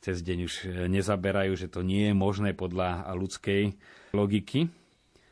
cez 0.02 0.22
deň 0.22 0.38
už 0.44 0.54
nezaberajú, 0.90 1.54
že 1.54 1.70
to 1.70 1.86
nie 1.86 2.10
je 2.10 2.14
možné 2.14 2.54
podľa 2.54 3.14
ľudskej 3.14 3.74
logiky. 4.14 4.70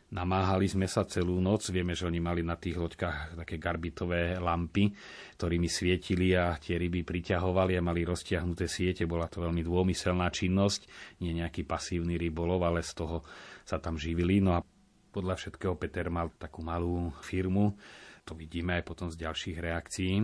Namáhali 0.07 0.71
sme 0.71 0.87
sa 0.87 1.03
celú 1.03 1.43
noc, 1.43 1.67
vieme, 1.75 1.91
že 1.91 2.07
oni 2.07 2.23
mali 2.23 2.39
na 2.47 2.55
tých 2.55 2.79
loďkách 2.79 3.35
také 3.43 3.59
garbitové 3.59 4.39
lampy, 4.39 4.95
ktorými 5.35 5.67
svietili 5.67 6.31
a 6.31 6.55
tie 6.55 6.79
ryby 6.79 7.03
priťahovali 7.03 7.75
a 7.75 7.83
mali 7.83 8.07
roztiahnuté 8.07 8.71
siete. 8.71 9.03
Bola 9.03 9.27
to 9.27 9.43
veľmi 9.43 9.67
dômyselná 9.67 10.31
činnosť, 10.31 10.87
nie 11.27 11.35
nejaký 11.35 11.67
pasívny 11.67 12.15
rybolov, 12.23 12.63
ale 12.63 12.87
z 12.87 13.03
toho 13.03 13.27
sa 13.67 13.83
tam 13.83 13.99
živili. 13.99 14.39
No 14.39 14.55
a 14.55 14.63
podľa 15.11 15.43
všetkého 15.43 15.75
Peter 15.75 16.07
mal 16.07 16.31
takú 16.39 16.63
malú 16.63 17.11
firmu, 17.27 17.75
to 18.23 18.39
vidíme 18.39 18.79
aj 18.79 18.87
potom 18.87 19.11
z 19.11 19.19
ďalších 19.27 19.59
reakcií. 19.59 20.23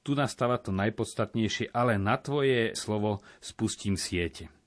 Tu 0.00 0.16
nastáva 0.16 0.56
to 0.56 0.72
najpodstatnejšie, 0.72 1.68
ale 1.76 2.00
na 2.00 2.16
tvoje 2.16 2.72
slovo 2.72 3.20
spustím 3.44 4.00
siete. 4.00 4.57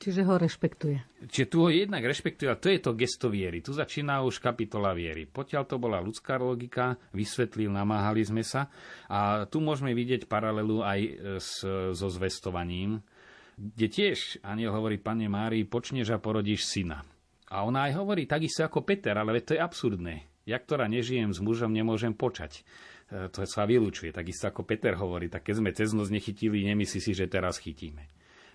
Čiže 0.00 0.24
ho 0.24 0.40
rešpektuje. 0.40 1.28
Čiže 1.28 1.46
tu 1.52 1.56
ho 1.60 1.68
jednak 1.68 2.00
rešpektuje 2.00 2.48
a 2.48 2.56
to 2.56 2.72
je 2.72 2.80
to 2.80 2.96
gesto 2.96 3.28
viery. 3.28 3.60
Tu 3.60 3.76
začína 3.76 4.24
už 4.24 4.40
kapitola 4.40 4.96
viery. 4.96 5.28
Potiaľ 5.28 5.62
to 5.68 5.76
bola 5.76 6.00
ľudská 6.00 6.40
logika, 6.40 6.96
vysvetlil, 7.12 7.68
namáhali 7.68 8.24
sme 8.24 8.40
sa. 8.40 8.72
A 9.12 9.44
tu 9.44 9.60
môžeme 9.60 9.92
vidieť 9.92 10.24
paralelu 10.24 10.80
aj 10.80 11.00
e, 11.04 11.10
s, 11.36 11.60
so 11.92 12.08
zvestovaním, 12.08 13.04
kde 13.60 13.86
tiež 13.92 14.40
aniel 14.40 14.72
hovorí 14.72 14.96
pane 14.96 15.28
Márii, 15.28 15.68
počneš 15.68 16.16
a 16.16 16.18
porodíš 16.18 16.64
syna. 16.64 17.04
A 17.52 17.68
ona 17.68 17.92
aj 17.92 18.00
hovorí 18.00 18.24
takisto 18.24 18.64
ako 18.64 18.88
Peter, 18.88 19.12
ale 19.12 19.44
to 19.44 19.52
je 19.52 19.60
absurdné. 19.60 20.24
Ja, 20.48 20.56
ktorá 20.56 20.88
nežijem 20.88 21.28
s 21.36 21.44
mužom, 21.44 21.76
nemôžem 21.76 22.16
počať. 22.16 22.64
E, 23.12 23.28
to 23.28 23.44
sa 23.44 23.68
vylúčuje. 23.68 24.16
Takisto 24.16 24.48
ako 24.48 24.64
Peter 24.64 24.96
hovorí, 24.96 25.28
tak 25.28 25.44
keď 25.44 25.60
sme 25.60 25.76
cez 25.76 25.92
noc 25.92 26.08
nechytili, 26.08 26.64
nemyslí 26.72 27.04
si, 27.04 27.12
že 27.12 27.28
teraz 27.28 27.60
chytíme. 27.60 28.08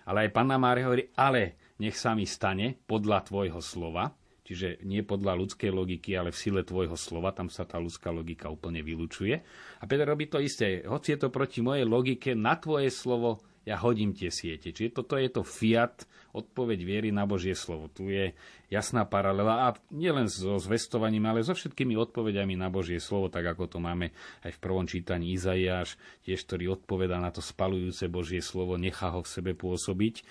Ale 0.06 0.26
aj 0.26 0.34
Panna 0.34 0.56
Mária 0.56 0.86
hovorí, 0.86 1.10
ale 1.18 1.74
nech 1.82 1.98
sa 1.98 2.14
mi 2.14 2.24
stane 2.24 2.78
podľa 2.86 3.26
tvojho 3.26 3.58
slova, 3.58 4.14
čiže 4.46 4.86
nie 4.86 5.02
podľa 5.02 5.34
ľudskej 5.34 5.70
logiky, 5.74 6.14
ale 6.14 6.30
v 6.30 6.38
sile 6.38 6.62
tvojho 6.62 6.94
slova, 6.94 7.34
tam 7.34 7.50
sa 7.50 7.66
tá 7.66 7.82
ľudská 7.82 8.14
logika 8.14 8.46
úplne 8.46 8.80
vylúčuje. 8.86 9.34
A 9.82 9.84
Peter 9.90 10.06
robí 10.06 10.30
to 10.30 10.38
isté, 10.38 10.86
hoci 10.86 11.18
je 11.18 11.26
to 11.26 11.34
proti 11.34 11.60
mojej 11.60 11.82
logike, 11.82 12.38
na 12.38 12.54
tvoje 12.54 12.94
slovo 12.94 13.42
ja 13.66 13.82
hodím 13.82 14.14
tie 14.14 14.30
siete. 14.30 14.70
Čiže 14.70 15.02
toto 15.02 15.18
je 15.18 15.26
to 15.26 15.42
fiat, 15.42 16.06
odpoveď 16.36 16.78
viery 16.84 17.08
na 17.08 17.24
Božie 17.24 17.56
slovo. 17.56 17.88
Tu 17.88 18.12
je 18.12 18.24
jasná 18.68 19.08
paralela 19.08 19.72
a 19.72 19.74
nielen 19.88 20.28
so 20.28 20.60
zvestovaním, 20.60 21.24
ale 21.24 21.40
so 21.40 21.56
všetkými 21.56 21.96
odpovediami 21.96 22.60
na 22.60 22.68
Božie 22.68 23.00
slovo, 23.00 23.32
tak 23.32 23.48
ako 23.48 23.64
to 23.66 23.78
máme 23.80 24.12
aj 24.44 24.52
v 24.52 24.62
prvom 24.62 24.84
čítaní 24.84 25.32
Izaiáš, 25.32 25.96
tiež 26.28 26.44
ktorý 26.44 26.76
odpoveda 26.76 27.16
na 27.16 27.32
to 27.32 27.40
spalujúce 27.40 28.04
Božie 28.12 28.44
slovo, 28.44 28.76
nechá 28.76 29.08
ho 29.08 29.24
v 29.24 29.32
sebe 29.32 29.56
pôsobiť 29.56 30.22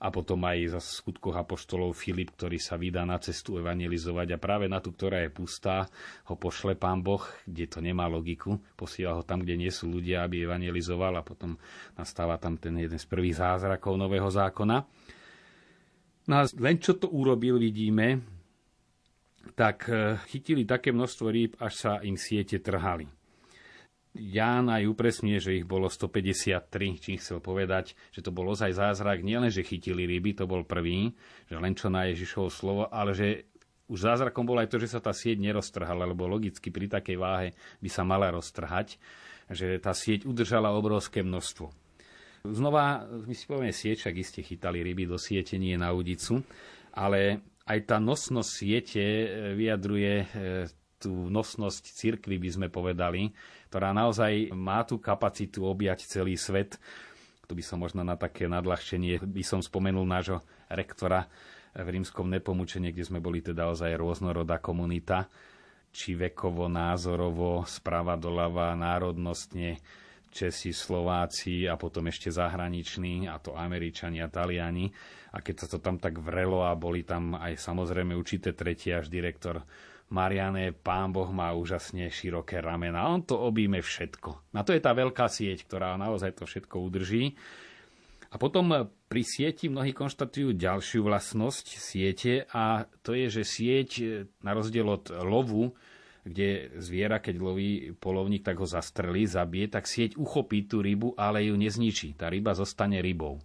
a 0.00 0.08
potom 0.08 0.40
aj 0.48 0.80
za 0.80 0.80
skutkoch 0.80 1.36
apoštolov 1.36 1.92
Filip, 1.92 2.32
ktorý 2.32 2.56
sa 2.56 2.80
vydá 2.80 3.04
na 3.04 3.20
cestu 3.20 3.60
evangelizovať 3.60 4.32
a 4.32 4.40
práve 4.40 4.64
na 4.64 4.80
tú, 4.80 4.96
ktorá 4.96 5.20
je 5.28 5.30
pustá, 5.30 5.92
ho 6.24 6.34
pošle 6.40 6.72
pán 6.72 7.04
Boh, 7.04 7.20
kde 7.44 7.68
to 7.68 7.84
nemá 7.84 8.08
logiku, 8.08 8.56
posiela 8.80 9.20
ho 9.20 9.22
tam, 9.22 9.44
kde 9.44 9.60
nie 9.60 9.68
sú 9.68 9.92
ľudia, 9.92 10.24
aby 10.24 10.48
evangelizoval 10.48 11.20
a 11.20 11.22
potom 11.22 11.60
nastáva 12.00 12.40
tam 12.40 12.56
ten 12.56 12.80
jeden 12.80 12.96
z 12.96 13.04
prvých 13.04 13.44
zázrakov 13.44 14.00
Nového 14.00 14.32
zákona. 14.32 14.88
No 16.30 16.38
a 16.38 16.42
len 16.62 16.78
čo 16.78 16.94
to 16.94 17.10
urobil, 17.10 17.58
vidíme, 17.58 18.22
tak 19.58 19.90
eh, 19.90 20.14
chytili 20.30 20.62
také 20.62 20.94
množstvo 20.94 21.26
rýb, 21.26 21.58
až 21.58 21.72
sa 21.74 21.92
im 22.06 22.14
siete 22.14 22.62
trhali. 22.62 23.10
Ján 24.10 24.66
aj 24.70 24.90
upresňuje, 24.90 25.38
že 25.38 25.56
ich 25.62 25.66
bolo 25.66 25.86
153, 25.86 26.66
čím 26.98 27.18
chcel 27.18 27.38
povedať, 27.38 27.94
že 28.10 28.22
to 28.22 28.34
bol 28.34 28.46
ozaj 28.50 28.74
zázrak, 28.74 29.22
nielen, 29.22 29.54
že 29.54 29.62
chytili 29.62 30.02
ryby, 30.02 30.34
to 30.34 30.50
bol 30.50 30.66
prvý, 30.66 31.14
že 31.46 31.54
len 31.54 31.78
čo 31.78 31.86
na 31.90 32.10
Ježišovo 32.10 32.50
slovo, 32.50 32.82
ale 32.90 33.14
že 33.14 33.46
už 33.86 34.10
zázrakom 34.10 34.42
bolo 34.42 34.62
aj 34.62 34.70
to, 34.70 34.82
že 34.82 34.90
sa 34.90 35.02
tá 35.02 35.14
sieť 35.14 35.38
neroztrhala, 35.38 36.06
lebo 36.10 36.26
logicky 36.26 36.74
pri 36.74 36.90
takej 36.90 37.18
váhe 37.18 37.48
by 37.78 37.90
sa 37.90 38.02
mala 38.02 38.34
roztrhať, 38.34 38.98
že 39.50 39.78
tá 39.78 39.94
sieť 39.94 40.26
udržala 40.26 40.74
obrovské 40.74 41.22
množstvo. 41.22 41.89
Znova, 42.40 43.04
my 43.04 43.34
si 43.36 43.44
povieme 43.44 43.74
sieť, 43.74 44.08
však 44.08 44.16
iste 44.16 44.40
chytali 44.40 44.80
ryby 44.80 45.04
do 45.04 45.20
siete, 45.20 45.60
nie 45.60 45.76
na 45.76 45.92
udicu, 45.92 46.40
ale 46.96 47.44
aj 47.68 47.78
tá 47.84 47.96
nosnosť 48.00 48.50
siete 48.50 49.04
eh, 49.04 49.26
vyjadruje 49.52 50.14
eh, 50.24 50.26
tú 51.00 51.32
nosnosť 51.32 51.84
cirkvy, 51.96 52.36
by 52.36 52.50
sme 52.52 52.66
povedali, 52.68 53.32
ktorá 53.72 53.96
naozaj 53.96 54.52
má 54.52 54.84
tú 54.84 55.00
kapacitu 55.00 55.64
objať 55.64 56.04
celý 56.04 56.36
svet. 56.36 56.76
Tu 57.48 57.56
by 57.56 57.64
som 57.64 57.80
možno 57.80 58.04
na 58.04 58.20
také 58.20 58.44
nadľahčenie 58.46 59.24
by 59.24 59.42
som 59.42 59.64
spomenul 59.64 60.04
nášho 60.04 60.44
rektora 60.68 61.24
v 61.72 61.88
rímskom 61.88 62.28
nepomučení, 62.28 62.92
kde 62.92 63.08
sme 63.08 63.22
boli 63.22 63.40
teda 63.40 63.72
ozaj 63.72 63.96
rôznorodá 63.96 64.60
komunita, 64.60 65.30
či 65.90 66.14
vekovo, 66.14 66.70
názorovo, 66.70 67.64
sprava 67.66 68.14
doľava, 68.14 68.76
národnostne, 68.78 69.80
Česi, 70.30 70.70
Slováci 70.70 71.66
a 71.66 71.74
potom 71.74 72.06
ešte 72.06 72.30
zahraniční, 72.30 73.26
a 73.26 73.42
to 73.42 73.58
Američania, 73.58 74.30
Taliani. 74.30 74.88
A 75.34 75.42
keď 75.42 75.54
sa 75.62 75.66
to 75.66 75.78
tam 75.82 75.98
tak 75.98 76.18
vrelo 76.22 76.62
a 76.62 76.78
boli 76.78 77.02
tam 77.02 77.34
aj 77.34 77.58
samozrejme 77.58 78.14
určité 78.14 78.54
tretí 78.54 78.94
až 78.94 79.10
direktor 79.10 79.62
Mariane, 80.10 80.74
pán 80.74 81.14
Boh 81.14 81.30
má 81.30 81.54
úžasne 81.54 82.10
široké 82.10 82.58
ramena. 82.58 83.06
On 83.06 83.22
to 83.22 83.38
objíme 83.38 83.78
všetko. 83.78 84.54
Na 84.54 84.66
to 84.66 84.74
je 84.74 84.82
tá 84.82 84.90
veľká 84.90 85.30
sieť, 85.30 85.70
ktorá 85.70 85.94
naozaj 85.94 86.42
to 86.42 86.50
všetko 86.50 86.82
udrží. 86.82 87.38
A 88.30 88.38
potom 88.38 88.90
pri 89.10 89.22
sieti 89.26 89.66
mnohí 89.66 89.90
konštatujú 89.90 90.54
ďalšiu 90.54 91.02
vlastnosť 91.02 91.66
siete 91.78 92.46
a 92.54 92.86
to 93.02 93.14
je, 93.18 93.26
že 93.26 93.42
sieť 93.42 93.90
na 94.42 94.54
rozdiel 94.54 94.86
od 94.86 95.10
lovu, 95.26 95.74
kde 96.24 96.76
zviera, 96.76 97.18
keď 97.18 97.34
loví 97.40 97.92
polovník, 97.96 98.44
tak 98.44 98.60
ho 98.60 98.68
zastrelí, 98.68 99.24
zabije, 99.24 99.72
tak 99.72 99.88
sieť 99.88 100.20
uchopí 100.20 100.68
tú 100.68 100.84
rybu, 100.84 101.16
ale 101.16 101.48
ju 101.48 101.56
nezničí. 101.56 102.16
Tá 102.16 102.28
ryba 102.28 102.52
zostane 102.52 103.00
rybou. 103.00 103.40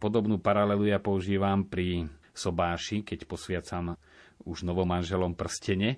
Podobnú 0.00 0.40
paralelu 0.40 0.88
ja 0.88 1.00
používam 1.00 1.64
pri 1.64 2.08
sobáši, 2.36 3.04
keď 3.04 3.24
posviacam 3.24 3.96
už 4.44 4.64
novomanželom 4.64 5.32
prstene 5.32 5.96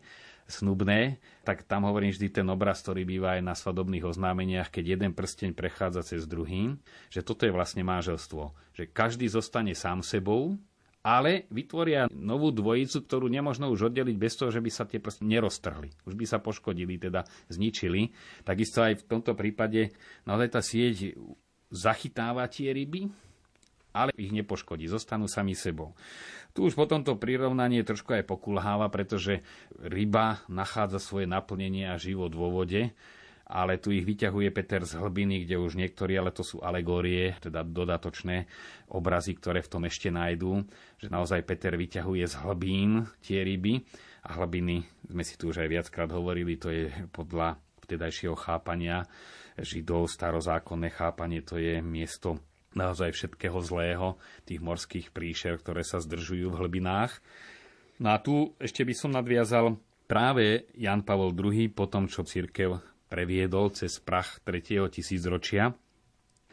snubné, 0.49 1.21
tak 1.45 1.69
tam 1.69 1.85
hovorím 1.85 2.09
vždy 2.09 2.41
ten 2.41 2.47
obraz, 2.49 2.81
ktorý 2.81 3.05
býva 3.05 3.37
aj 3.37 3.43
na 3.45 3.53
svadobných 3.53 4.09
oznámeniach, 4.09 4.73
keď 4.73 4.97
jeden 4.97 5.13
prsteň 5.13 5.53
prechádza 5.53 6.01
cez 6.01 6.25
druhý, 6.25 6.81
že 7.13 7.21
toto 7.21 7.45
je 7.45 7.53
vlastne 7.53 7.85
manželstvo. 7.85 8.57
Že 8.73 8.89
každý 8.89 9.29
zostane 9.29 9.77
sám 9.77 10.01
sebou, 10.01 10.57
ale 11.09 11.49
vytvoria 11.49 12.05
novú 12.13 12.53
dvojicu, 12.53 13.01
ktorú 13.01 13.33
nemožno 13.33 13.73
už 13.73 13.89
oddeliť 13.89 14.17
bez 14.21 14.37
toho, 14.37 14.53
že 14.53 14.61
by 14.61 14.69
sa 14.69 14.85
tie 14.85 15.01
prstne 15.01 15.33
neroztrhli. 15.33 15.89
Už 16.05 16.13
by 16.13 16.29
sa 16.29 16.37
poškodili, 16.37 17.01
teda 17.01 17.25
zničili. 17.49 18.13
Takisto 18.45 18.85
aj 18.85 19.01
v 19.01 19.07
tomto 19.09 19.33
prípade 19.33 19.97
naozaj 20.29 20.49
tá 20.53 20.61
sieť 20.61 21.17
zachytáva 21.73 22.45
tie 22.53 22.77
ryby, 22.77 23.09
ale 23.97 24.13
ich 24.21 24.37
nepoškodí, 24.37 24.85
zostanú 24.85 25.25
sami 25.33 25.57
sebou. 25.57 25.97
Tu 26.53 26.61
už 26.69 26.77
potom 26.77 27.01
to 27.01 27.17
prirovnanie 27.17 27.81
trošku 27.89 28.13
aj 28.13 28.29
pokulháva, 28.29 28.93
pretože 28.93 29.41
ryba 29.81 30.45
nachádza 30.53 31.01
svoje 31.01 31.25
naplnenie 31.25 31.89
a 31.89 31.97
život 31.97 32.37
vo 32.37 32.53
vode, 32.53 32.93
ale 33.49 33.81
tu 33.81 33.89
ich 33.89 34.05
vyťahuje 34.05 34.53
Peter 34.53 34.85
z 34.85 35.01
hlbiny, 35.01 35.49
kde 35.49 35.57
už 35.57 35.81
niektorí, 35.81 36.21
ale 36.21 36.37
to 36.37 36.45
sú 36.45 36.61
alegórie, 36.61 37.33
teda 37.41 37.65
dodatočné 37.65 38.45
obrazy, 38.93 39.41
ktoré 39.41 39.65
v 39.65 39.73
tom 39.73 39.83
ešte 39.89 40.13
nájdú, 40.13 40.69
že 41.01 41.09
naozaj 41.09 41.49
Peter 41.49 41.73
vyťahuje 41.73 42.25
z 42.29 42.35
hlbín 42.45 43.09
tie 43.25 43.41
ryby 43.41 43.81
a 44.29 44.37
hlbiny, 44.37 44.85
sme 45.09 45.25
si 45.25 45.41
tu 45.41 45.49
už 45.49 45.65
aj 45.65 45.69
viackrát 45.73 46.11
hovorili, 46.13 46.61
to 46.61 46.69
je 46.69 46.93
podľa 47.09 47.57
vtedajšieho 47.89 48.37
chápania 48.37 49.09
židov, 49.57 50.13
starozákonné 50.13 50.93
chápanie, 50.93 51.41
to 51.41 51.57
je 51.57 51.81
miesto 51.81 52.37
naozaj 52.77 53.17
všetkého 53.17 53.59
zlého, 53.65 54.21
tých 54.45 54.61
morských 54.61 55.09
príšer, 55.09 55.57
ktoré 55.57 55.81
sa 55.81 56.05
zdržujú 56.05 56.53
v 56.53 56.59
hlbinách. 56.61 57.17
No 57.99 58.13
a 58.13 58.21
tu 58.21 58.53
ešte 58.61 58.85
by 58.85 58.95
som 58.95 59.17
nadviazal 59.17 59.81
práve 60.05 60.69
Jan 60.77 61.01
Pavol 61.01 61.33
II, 61.33 61.73
po 61.73 61.89
tom, 61.89 62.07
čo 62.07 62.29
církev 62.29 62.98
previedol 63.09 63.73
cez 63.73 63.97
prach 63.99 64.39
3. 64.45 64.87
tisícročia, 64.93 65.73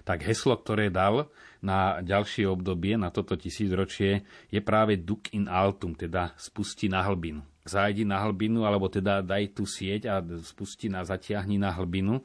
tak 0.05 0.21
heslo, 0.23 0.55
ktoré 0.55 0.93
dal 0.93 1.27
na 1.65 1.99
ďalšie 1.99 2.45
obdobie, 2.45 2.93
na 2.93 3.09
toto 3.09 3.33
tisícročie, 3.33 4.21
je 4.53 4.61
práve 4.61 5.01
Duc 5.01 5.33
in 5.33 5.49
altum, 5.49 5.97
teda 5.97 6.37
spusti 6.37 6.85
na 6.85 7.01
hlbinu. 7.01 7.41
zájdi 7.65 8.05
na 8.05 8.21
hlbinu, 8.21 8.61
alebo 8.63 8.85
teda 8.85 9.25
daj 9.25 9.57
tú 9.57 9.65
sieť 9.65 10.01
a 10.05 10.21
spusti 10.45 10.85
na 10.87 11.01
zatiahni 11.01 11.57
na 11.57 11.73
hlbinu. 11.73 12.21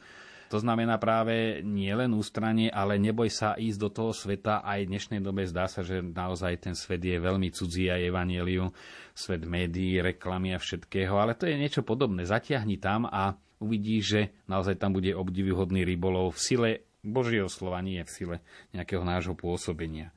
To 0.52 0.58
znamená 0.58 0.98
práve 0.98 1.62
nie 1.62 1.94
len 1.94 2.10
ústranie, 2.12 2.68
ale 2.74 2.98
neboj 2.98 3.30
sa 3.30 3.54
ísť 3.54 3.78
do 3.80 3.88
toho 3.88 4.12
sveta. 4.12 4.60
Aj 4.66 4.82
v 4.82 4.90
dnešnej 4.90 5.22
dobe 5.22 5.46
zdá 5.46 5.70
sa, 5.70 5.80
že 5.80 6.02
naozaj 6.02 6.68
ten 6.68 6.74
svet 6.74 7.00
je 7.00 7.16
veľmi 7.22 7.54
cudzí 7.54 7.86
aj 7.86 8.10
evanieliu, 8.10 8.66
svet 9.14 9.46
médií, 9.46 10.02
reklamy 10.02 10.52
a 10.52 10.58
všetkého, 10.58 11.14
ale 11.16 11.38
to 11.38 11.46
je 11.46 11.54
niečo 11.54 11.86
podobné. 11.86 12.26
Zatiahni 12.26 12.82
tam 12.82 13.06
a 13.06 13.38
uvidíš, 13.60 14.04
že 14.04 14.20
naozaj 14.48 14.80
tam 14.80 14.96
bude 14.96 15.12
obdivuhodný 15.12 15.84
rybolov 15.84 16.34
v 16.34 16.40
sile 16.40 16.70
Božieho 17.00 17.48
slova, 17.48 17.84
nie 17.84 18.00
v 18.02 18.10
sile 18.10 18.36
nejakého 18.72 19.04
nášho 19.04 19.36
pôsobenia. 19.36 20.12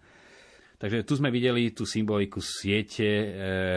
Takže 0.83 1.07
tu 1.07 1.15
sme 1.15 1.31
videli 1.31 1.71
tú 1.71 1.87
symboliku 1.87 2.43
siete, 2.43 3.07
e, 3.07 3.27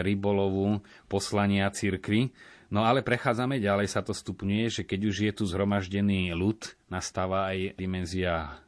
rybolovu, 0.03 0.83
poslania 1.07 1.71
cirkvi. 1.71 2.35
No 2.67 2.83
ale 2.83 2.99
prechádzame 2.99 3.63
ďalej, 3.63 3.87
sa 3.87 4.03
to 4.03 4.11
stupňuje, 4.11 4.65
že 4.67 4.83
keď 4.83 4.99
už 5.07 5.15
je 5.23 5.31
tu 5.31 5.43
zhromaždený 5.47 6.35
ľud, 6.35 6.67
nastáva 6.91 7.47
aj 7.55 7.79
dimenzia 7.79 8.59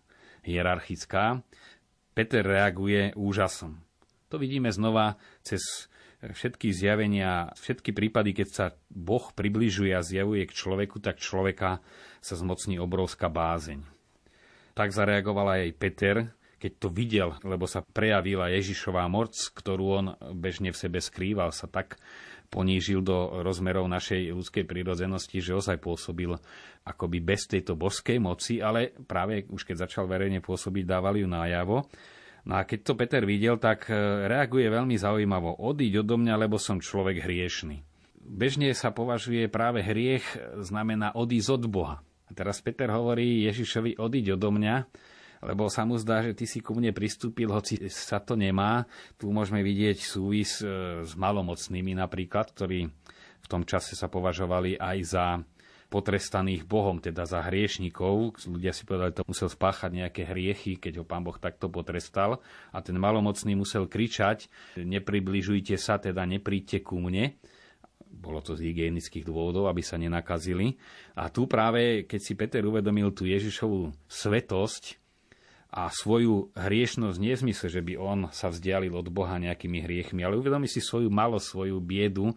hierarchická. 0.48 1.44
Peter 2.16 2.44
reaguje 2.48 3.12
úžasom. 3.20 3.76
To 4.32 4.40
vidíme 4.40 4.72
znova 4.72 5.20
cez 5.44 5.92
všetky 6.24 6.76
zjavenia, 6.76 7.56
všetky 7.56 7.96
prípady, 7.96 8.36
keď 8.36 8.48
sa 8.52 8.66
Boh 8.92 9.24
približuje 9.32 9.96
a 9.96 10.04
zjavuje 10.04 10.44
k 10.44 10.56
človeku, 10.56 11.00
tak 11.00 11.24
človeka 11.24 11.80
sa 12.20 12.36
zmocní 12.36 12.76
obrovská 12.76 13.32
bázeň. 13.32 13.80
Tak 14.76 14.92
zareagoval 14.92 15.60
aj 15.60 15.80
Peter, 15.80 16.16
keď 16.60 16.72
to 16.76 16.88
videl, 16.92 17.30
lebo 17.48 17.64
sa 17.64 17.80
prejavila 17.80 18.52
Ježišová 18.52 19.08
moc, 19.08 19.32
ktorú 19.32 19.86
on 19.88 20.08
bežne 20.36 20.76
v 20.76 20.80
sebe 20.80 21.00
skrýval, 21.00 21.56
sa 21.56 21.72
tak 21.72 21.96
ponížil 22.52 23.00
do 23.00 23.46
rozmerov 23.46 23.88
našej 23.88 24.36
ľudskej 24.36 24.66
prírodzenosti, 24.68 25.40
že 25.40 25.56
ozaj 25.56 25.80
pôsobil 25.80 26.36
akoby 26.84 27.18
bez 27.22 27.48
tejto 27.48 27.78
božskej 27.78 28.18
moci, 28.20 28.60
ale 28.60 28.92
práve 29.08 29.46
už 29.48 29.64
keď 29.64 29.88
začal 29.88 30.10
verejne 30.10 30.44
pôsobiť, 30.44 30.84
dávali 30.84 31.24
ju 31.24 31.30
najavo. 31.30 31.88
No 32.50 32.58
a 32.58 32.66
keď 32.66 32.80
to 32.82 32.94
Peter 32.98 33.22
videl, 33.30 33.62
tak 33.62 33.94
e, 33.94 33.94
reaguje 34.26 34.74
veľmi 34.74 34.98
zaujímavo. 34.98 35.62
Odíď 35.62 36.02
odo 36.02 36.18
mňa, 36.18 36.34
lebo 36.34 36.58
som 36.58 36.82
človek 36.82 37.22
hriešný. 37.22 37.86
Bežne 38.26 38.74
sa 38.74 38.90
považuje 38.90 39.46
práve 39.54 39.86
hriech 39.86 40.26
znamená 40.58 41.14
odísť 41.14 41.62
od 41.62 41.64
Boha. 41.70 42.02
A 42.02 42.32
teraz 42.34 42.58
Peter 42.66 42.90
hovorí 42.90 43.46
Ježišovi, 43.46 44.02
odíď 44.02 44.34
odo 44.34 44.50
mňa, 44.50 44.76
lebo 45.46 45.70
sa 45.70 45.86
mu 45.86 46.02
zdá, 46.02 46.26
že 46.26 46.34
ty 46.34 46.50
si 46.50 46.58
ku 46.58 46.74
mne 46.74 46.90
pristúpil, 46.90 47.54
hoci 47.54 47.86
sa 47.90 48.18
to 48.18 48.34
nemá. 48.34 48.90
Tu 49.22 49.30
môžeme 49.30 49.62
vidieť 49.62 50.02
súvis 50.02 50.66
e, 50.66 51.06
s 51.06 51.14
malomocnými 51.14 51.94
napríklad, 52.02 52.50
ktorí 52.58 52.90
v 53.40 53.48
tom 53.48 53.62
čase 53.62 53.94
sa 53.94 54.10
považovali 54.10 54.74
aj 54.74 54.98
za 55.06 55.26
potrestaných 55.90 56.70
Bohom, 56.70 57.02
teda 57.02 57.26
za 57.26 57.42
hriešnikov. 57.50 58.38
Ľudia 58.46 58.72
si 58.72 58.86
povedali, 58.86 59.12
to 59.12 59.26
musel 59.26 59.50
spáchať 59.50 59.90
nejaké 59.90 60.22
hriechy, 60.30 60.78
keď 60.78 61.02
ho 61.02 61.06
pán 61.06 61.26
Boh 61.26 61.36
takto 61.36 61.68
potrestal. 61.68 62.40
A 62.70 62.86
ten 62.86 62.96
malomocný 62.96 63.58
musel 63.58 63.90
kričať, 63.90 64.48
nepribližujte 64.78 65.76
sa, 65.82 65.98
teda 65.98 66.24
nepríďte 66.30 66.86
ku 66.86 67.02
mne 67.02 67.36
bolo 68.10 68.42
to 68.42 68.58
z 68.58 68.74
hygienických 68.74 69.22
dôvodov, 69.22 69.70
aby 69.70 69.86
sa 69.86 69.94
nenakazili. 69.96 70.76
A 71.14 71.30
tu 71.30 71.46
práve, 71.46 72.10
keď 72.10 72.20
si 72.20 72.34
Peter 72.34 72.66
uvedomil 72.66 73.14
tú 73.14 73.30
Ježišovú 73.30 73.94
svetosť, 74.10 74.98
a 75.70 75.86
svoju 75.94 76.50
hriešnosť 76.58 77.18
nie 77.22 77.38
v 77.38 77.42
zmysle, 77.46 77.68
že 77.70 77.82
by 77.86 77.94
on 78.02 78.20
sa 78.34 78.50
vzdialil 78.50 78.90
od 78.90 79.14
Boha 79.14 79.38
nejakými 79.38 79.86
hriechmi, 79.86 80.26
ale 80.26 80.42
uvedomí 80.42 80.66
si 80.66 80.82
svoju 80.82 81.14
malosť, 81.14 81.46
svoju 81.46 81.78
biedu, 81.78 82.34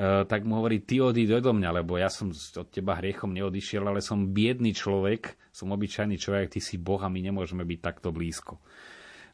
tak 0.00 0.48
mu 0.48 0.56
hovorí, 0.56 0.80
ty 0.80 0.96
odíď 1.04 1.44
do 1.44 1.52
mňa, 1.52 1.84
lebo 1.84 2.00
ja 2.00 2.08
som 2.08 2.32
od 2.32 2.68
teba 2.72 2.96
hriechom 2.96 3.36
neodišiel, 3.36 3.84
ale 3.84 4.00
som 4.00 4.32
biedný 4.32 4.72
človek, 4.72 5.36
som 5.52 5.68
obyčajný 5.76 6.16
človek, 6.16 6.56
ty 6.56 6.60
si 6.64 6.80
Boh 6.80 7.00
a 7.04 7.12
my 7.12 7.20
nemôžeme 7.20 7.60
byť 7.68 7.80
takto 7.84 8.08
blízko. 8.08 8.56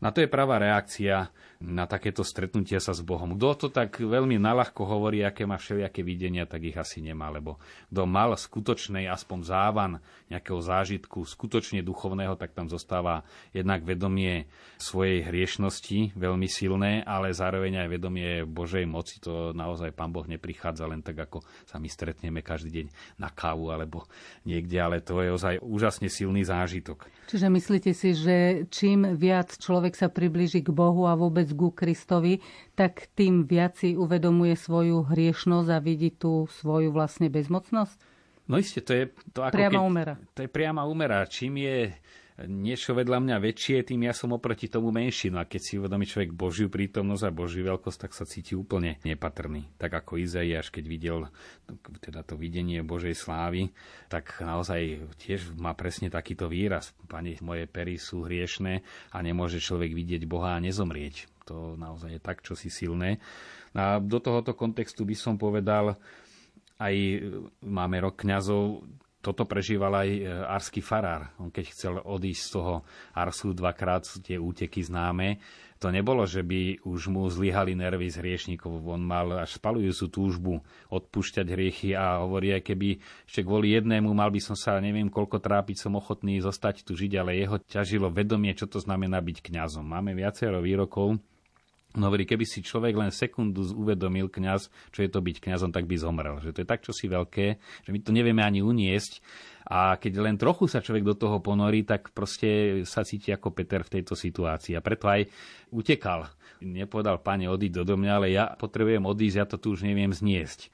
Na 0.03 0.13
to 0.13 0.21
je 0.21 0.29
pravá 0.29 0.61
reakcia 0.61 1.31
na 1.61 1.89
takéto 1.89 2.21
stretnutia 2.21 2.79
sa 2.83 2.93
s 2.93 3.01
Bohom. 3.01 3.35
Kto 3.37 3.67
to 3.67 3.69
tak 3.73 3.99
veľmi 3.99 4.37
nalahko 4.37 4.85
hovorí, 4.85 5.25
aké 5.25 5.49
má 5.49 5.57
všelijaké 5.57 6.05
videnia, 6.05 6.45
tak 6.45 6.69
ich 6.69 6.77
asi 6.77 7.01
nemá, 7.01 7.33
lebo 7.33 7.57
kto 7.89 8.05
mal 8.05 8.37
skutočnej 8.37 9.09
aspoň 9.09 9.39
závan 9.45 9.93
nejakého 10.29 10.61
zážitku, 10.61 11.25
skutočne 11.25 11.81
duchovného, 11.81 12.37
tak 12.37 12.53
tam 12.53 12.69
zostáva 12.69 13.25
jednak 13.57 13.87
vedomie 13.87 14.51
svojej 14.77 15.25
hriešnosti, 15.25 16.13
veľmi 16.19 16.49
silné, 16.51 17.01
ale 17.07 17.33
zároveň 17.33 17.87
aj 17.87 17.89
vedomie 17.89 18.31
Božej 18.45 18.85
moci. 18.85 19.23
To 19.25 19.57
naozaj 19.57 19.97
Pán 19.97 20.13
Boh 20.13 20.29
neprichádza 20.29 20.85
len 20.85 21.01
tak, 21.01 21.17
ako 21.17 21.41
sa 21.65 21.81
my 21.81 21.89
stretneme 21.89 22.45
každý 22.45 22.83
deň 22.83 22.87
na 23.17 23.33
kávu 23.33 23.73
alebo 23.73 24.05
niekde, 24.45 24.77
ale 24.77 25.01
to 25.01 25.23
je 25.25 25.33
ozaj 25.33 25.55
úžasne 25.63 26.11
silný 26.13 26.45
zážitok. 26.45 27.09
Čiže 27.27 27.47
myslíte 27.51 27.91
si, 27.97 28.13
že 28.13 28.37
čím 28.71 29.17
viac 29.17 29.57
človek 29.59 29.99
sa 29.99 30.07
priblíži 30.13 30.63
k 30.63 30.71
Bohu 30.71 31.07
a 31.07 31.19
vôbec 31.19 31.46
ku 31.52 31.71
Kristovi, 31.71 32.41
tak 32.75 33.13
tým 33.13 33.45
viac 33.45 33.78
si 33.78 33.95
uvedomuje 33.95 34.56
svoju 34.56 35.06
hriešnosť 35.06 35.69
a 35.71 35.78
vidí 35.78 36.11
tú 36.11 36.49
svoju 36.49 36.91
vlastne 36.91 37.28
bezmocnosť? 37.28 38.17
No 38.47 38.59
isté, 38.63 38.80
to 38.82 38.93
je... 38.95 39.04
To 39.35 39.43
ako 39.43 39.59
priama 39.59 39.82
keď, 39.82 39.87
úmera. 39.87 40.15
To 40.35 40.41
je 40.43 40.50
priama 40.50 40.82
úmera. 40.87 41.19
Čím 41.26 41.67
je 41.67 41.78
niečo 42.45 42.93
vedľa 42.93 43.25
mňa 43.25 43.37
väčšie, 43.41 43.89
tým 43.89 44.04
ja 44.04 44.13
som 44.13 44.37
oproti 44.37 44.69
tomu 44.69 44.93
menší. 44.93 45.32
No 45.32 45.41
a 45.41 45.49
keď 45.49 45.61
si 45.65 45.80
uvedomí 45.80 46.04
človek 46.04 46.37
Božiu 46.37 46.69
prítomnosť 46.69 47.25
a 47.25 47.32
Božiu 47.32 47.65
veľkosť, 47.65 47.99
tak 48.06 48.13
sa 48.13 48.28
cíti 48.28 48.52
úplne 48.52 49.00
nepatrný. 49.09 49.73
Tak 49.80 50.04
ako 50.04 50.21
Izaiáš, 50.21 50.69
keď 50.69 50.85
videl 50.85 51.19
teda 52.04 52.21
to 52.21 52.37
videnie 52.37 52.85
Božej 52.85 53.17
slávy, 53.17 53.73
tak 54.13 54.37
naozaj 54.45 55.09
tiež 55.17 55.56
má 55.56 55.73
presne 55.73 56.13
takýto 56.13 56.52
výraz. 56.52 56.93
Pane, 57.09 57.41
moje 57.41 57.65
pery 57.65 57.97
sú 57.97 58.28
hriešné 58.28 58.85
a 59.11 59.19
nemôže 59.25 59.56
človek 59.56 59.97
vidieť 59.97 60.28
Boha 60.28 60.61
a 60.61 60.63
nezomrieť. 60.63 61.36
To 61.47 61.78
naozaj 61.78 62.19
je 62.19 62.21
tak, 62.21 62.43
čo 62.43 62.59
si 62.59 62.69
silné. 62.69 63.23
A 63.73 64.02
do 64.02 64.19
tohoto 64.19 64.52
kontextu 64.52 65.06
by 65.06 65.15
som 65.15 65.35
povedal, 65.39 65.95
aj 66.76 66.95
máme 67.65 67.97
rok 68.02 68.21
kňazov, 68.21 68.85
toto 69.26 69.43
prežíval 69.43 70.06
aj 70.06 70.09
e, 70.13 70.21
arský 70.28 70.78
farár. 70.78 71.35
On 71.43 71.50
keď 71.50 71.65
chcel 71.75 71.95
odísť 71.99 72.43
z 72.47 72.50
toho 72.54 72.75
Arsu 73.11 73.50
dvakrát 73.50 74.06
tie 74.23 74.39
úteky 74.39 74.87
známe, 74.87 75.43
to 75.76 75.93
nebolo, 75.93 76.25
že 76.25 76.41
by 76.41 76.80
už 76.89 77.13
mu 77.13 77.28
zlyhali 77.28 77.76
nervy 77.76 78.09
z 78.09 78.23
hriešnikov. 78.23 78.80
On 78.87 79.02
mal 79.02 79.45
až 79.45 79.61
spalujúcu 79.61 80.04
túžbu 80.09 80.52
odpúšťať 80.89 81.47
hriechy 81.52 81.93
a 81.93 82.25
hovorí, 82.25 82.54
aj 82.56 82.65
keby 82.65 82.97
ešte 83.28 83.45
kvôli 83.45 83.76
jednému 83.76 84.09
mal 84.17 84.32
by 84.32 84.41
som 84.41 84.56
sa 84.56 84.80
neviem 84.80 85.13
koľko 85.13 85.37
trápiť, 85.37 85.76
som 85.76 85.99
ochotný 85.99 86.41
zostať 86.41 86.87
tu 86.87 86.97
žiť, 86.97 87.13
ale 87.21 87.37
jeho 87.37 87.61
ťažilo 87.61 88.09
vedomie, 88.09 88.56
čo 88.56 88.71
to 88.71 88.80
znamená 88.80 89.21
byť 89.21 89.43
kňazom. 89.43 89.85
Máme 89.85 90.17
viacero 90.17 90.65
výrokov, 90.65 91.21
No 91.97 92.13
hovorí, 92.13 92.28
keby 92.28 92.45
si 92.45 92.61
človek 92.61 92.93
len 92.93 93.09
sekundu 93.09 93.65
uvedomil 93.73 94.28
kňaz, 94.28 94.69
čo 94.93 95.00
je 95.00 95.09
to 95.09 95.25
byť 95.25 95.37
kňazom, 95.41 95.73
tak 95.73 95.89
by 95.89 95.97
zomrel. 95.97 96.37
Že 96.45 96.52
to 96.52 96.61
je 96.63 96.69
tak 96.69 96.85
čosi 96.85 97.09
veľké, 97.09 97.47
že 97.56 97.91
my 97.91 97.99
to 98.04 98.13
nevieme 98.13 98.45
ani 98.45 98.61
uniesť. 98.61 99.25
A 99.67 99.99
keď 99.99 100.23
len 100.23 100.37
trochu 100.39 100.71
sa 100.71 100.85
človek 100.85 101.02
do 101.02 101.17
toho 101.19 101.43
ponorí, 101.43 101.82
tak 101.82 102.15
proste 102.15 102.82
sa 102.87 103.02
cíti 103.02 103.35
ako 103.35 103.50
Peter 103.50 103.82
v 103.82 103.99
tejto 103.99 104.15
situácii. 104.15 104.78
A 104.78 104.85
preto 104.85 105.11
aj 105.11 105.26
utekal. 105.75 106.30
Nepovedal, 106.63 107.19
pane, 107.19 107.50
odíď 107.50 107.82
do 107.82 107.97
mňa, 107.99 108.13
ale 108.13 108.28
ja 108.30 108.52
potrebujem 108.54 109.02
odísť, 109.02 109.37
ja 109.37 109.47
to 109.49 109.56
tu 109.59 109.75
už 109.75 109.82
neviem 109.82 110.13
zniesť. 110.13 110.71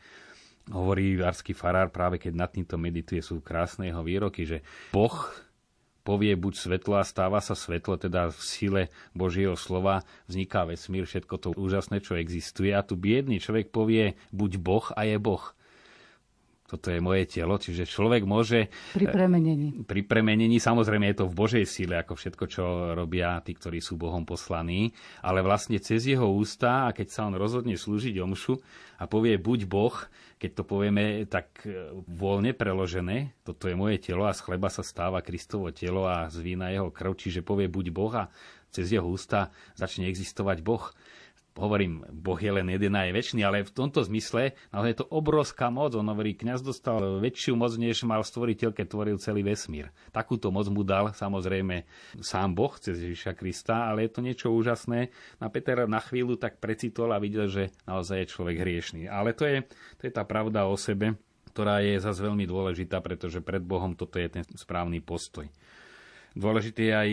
Hovorí 0.70 1.18
varský 1.18 1.58
farár 1.58 1.90
práve 1.90 2.22
keď 2.22 2.32
nad 2.38 2.50
týmto 2.54 2.78
medituje, 2.78 3.18
sú 3.18 3.42
krásne 3.42 3.90
jeho 3.90 4.02
výroky, 4.06 4.46
že 4.46 4.62
Boh 4.94 5.26
povie 6.02 6.34
buď 6.34 6.54
svetlo 6.58 6.98
a 6.98 7.06
stáva 7.06 7.38
sa 7.38 7.54
svetlo, 7.54 7.98
teda 7.98 8.30
v 8.30 8.40
sile 8.42 8.82
Božieho 9.14 9.54
slova 9.54 10.02
vzniká 10.26 10.66
vesmír, 10.66 11.06
všetko 11.06 11.34
to 11.38 11.48
úžasné, 11.54 12.02
čo 12.02 12.18
existuje. 12.18 12.74
A 12.74 12.82
tu 12.82 12.98
biedný 12.98 13.38
človek 13.38 13.70
povie 13.70 14.18
buď 14.34 14.50
Boh 14.58 14.86
a 14.94 15.06
je 15.06 15.16
Boh 15.16 15.54
toto 16.72 16.88
je 16.88 17.04
moje 17.04 17.28
telo, 17.28 17.61
čiže 17.61 17.85
človek 17.85 18.24
môže... 18.24 18.72
Pri 18.96 19.12
premenení. 19.12 19.85
Pri 19.85 20.00
premenení, 20.08 20.56
samozrejme 20.56 21.12
je 21.12 21.20
to 21.20 21.28
v 21.28 21.37
Božej 21.37 21.64
sile, 21.68 22.00
ako 22.00 22.16
všetko, 22.16 22.44
čo 22.48 22.64
robia 22.96 23.44
tí, 23.44 23.52
ktorí 23.52 23.85
sú 23.85 24.00
Bohom 24.00 24.24
poslaní, 24.24 24.88
ale 25.20 25.44
vlastne 25.44 25.76
cez 25.76 26.08
jeho 26.08 26.24
ústa, 26.32 26.88
a 26.88 26.96
keď 26.96 27.12
sa 27.12 27.28
on 27.28 27.37
rozhodne 27.37 27.76
slúžiť 27.76 28.16
omšu 28.24 28.56
a 28.96 29.04
povie 29.04 29.37
buď 29.37 29.68
Boh, 29.68 29.92
keď 30.40 30.50
to 30.56 30.62
povieme 30.64 31.28
tak 31.28 31.61
e, 31.68 31.92
voľne 32.08 32.56
preložené, 32.56 33.37
toto 33.44 33.68
je 33.68 33.76
moje 33.76 34.00
telo 34.00 34.24
a 34.24 34.32
z 34.32 34.40
chleba 34.40 34.72
sa 34.72 34.80
stáva 34.80 35.20
Kristovo 35.20 35.68
telo 35.76 36.08
a 36.08 36.32
z 36.32 36.40
vína 36.40 36.72
jeho 36.72 36.88
krv, 36.88 37.20
čiže 37.20 37.44
povie 37.44 37.68
buď 37.68 37.87
Boh 37.92 38.16
a 38.16 38.32
cez 38.72 38.88
jeho 38.88 39.04
ústa 39.04 39.52
začne 39.76 40.08
existovať 40.08 40.64
Boh 40.64 40.88
hovorím, 41.56 42.04
Boh 42.08 42.40
je 42.40 42.48
len 42.48 42.64
jeden 42.72 42.96
a 42.96 43.04
je 43.04 43.12
väčší, 43.12 43.44
ale 43.44 43.64
v 43.64 43.72
tomto 43.72 44.00
zmysle 44.04 44.56
ale 44.72 44.92
je 44.92 45.04
to 45.04 45.06
obrovská 45.12 45.68
moc. 45.68 45.92
On 45.92 46.06
hovorí, 46.08 46.32
kňaz 46.32 46.64
dostal 46.64 47.20
väčšiu 47.20 47.56
moc, 47.56 47.76
než 47.76 48.04
mal 48.08 48.24
stvoriteľ, 48.24 48.72
keď 48.72 48.86
tvoril 48.88 49.16
celý 49.20 49.44
vesmír. 49.44 49.92
Takúto 50.10 50.48
moc 50.48 50.68
mu 50.72 50.80
dal 50.82 51.12
samozrejme 51.12 51.84
sám 52.24 52.56
Boh 52.56 52.72
cez 52.80 53.00
Ježiša 53.00 53.36
Krista, 53.36 53.92
ale 53.92 54.08
je 54.08 54.10
to 54.16 54.20
niečo 54.24 54.48
úžasné. 54.48 55.12
A 55.40 55.52
Peter 55.52 55.84
na 55.84 56.00
chvíľu 56.00 56.40
tak 56.40 56.56
precitol 56.56 57.12
a 57.12 57.20
videl, 57.20 57.48
že 57.52 57.72
naozaj 57.84 58.24
je 58.24 58.32
človek 58.32 58.56
hriešný. 58.64 59.08
Ale 59.12 59.36
to 59.36 59.44
je, 59.44 59.64
to 60.00 60.02
je 60.08 60.12
tá 60.12 60.24
pravda 60.24 60.64
o 60.64 60.76
sebe, 60.80 61.20
ktorá 61.52 61.84
je 61.84 62.00
zase 62.00 62.24
veľmi 62.24 62.48
dôležitá, 62.48 63.04
pretože 63.04 63.44
pred 63.44 63.60
Bohom 63.60 63.92
toto 63.92 64.16
je 64.16 64.40
ten 64.40 64.44
správny 64.56 65.04
postoj. 65.04 65.44
Dôležité 66.32 66.88
je 66.88 66.94
aj 66.96 67.10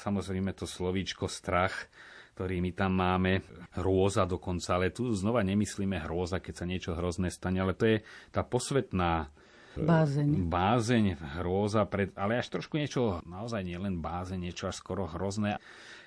samozrejme 0.00 0.56
to 0.56 0.64
slovíčko 0.64 1.28
strach, 1.28 1.91
ktorý 2.32 2.64
my 2.64 2.72
tam 2.72 2.96
máme, 2.96 3.44
hrôza 3.76 4.24
dokonca, 4.24 4.76
ale 4.76 4.92
tu 4.92 5.08
znova 5.12 5.44
nemyslíme 5.44 6.00
hrôza, 6.04 6.40
keď 6.40 6.54
sa 6.54 6.68
niečo 6.68 6.92
hrozné 6.96 7.28
stane, 7.32 7.60
ale 7.60 7.76
to 7.76 7.84
je 7.88 7.96
tá 8.32 8.44
posvetná 8.44 9.32
e, 9.76 9.84
Bázeň. 9.84 10.28
Bázeň, 10.48 11.04
hrôza, 11.40 11.84
pred, 11.88 12.12
ale 12.16 12.40
až 12.40 12.52
trošku 12.52 12.76
niečo, 12.76 13.24
naozaj 13.24 13.64
nielen 13.64 14.00
bázeň, 14.00 14.48
niečo 14.48 14.68
až 14.68 14.80
skoro 14.80 15.08
hrozné. 15.08 15.56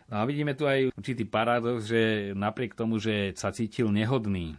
No 0.05 0.21
a 0.21 0.23
vidíme 0.29 0.53
tu 0.53 0.69
aj 0.69 0.93
určitý 0.93 1.25
paradox, 1.25 1.89
že 1.89 2.33
napriek 2.37 2.77
tomu, 2.77 3.01
že 3.01 3.33
sa 3.33 3.49
cítil 3.49 3.89
nehodný, 3.89 4.53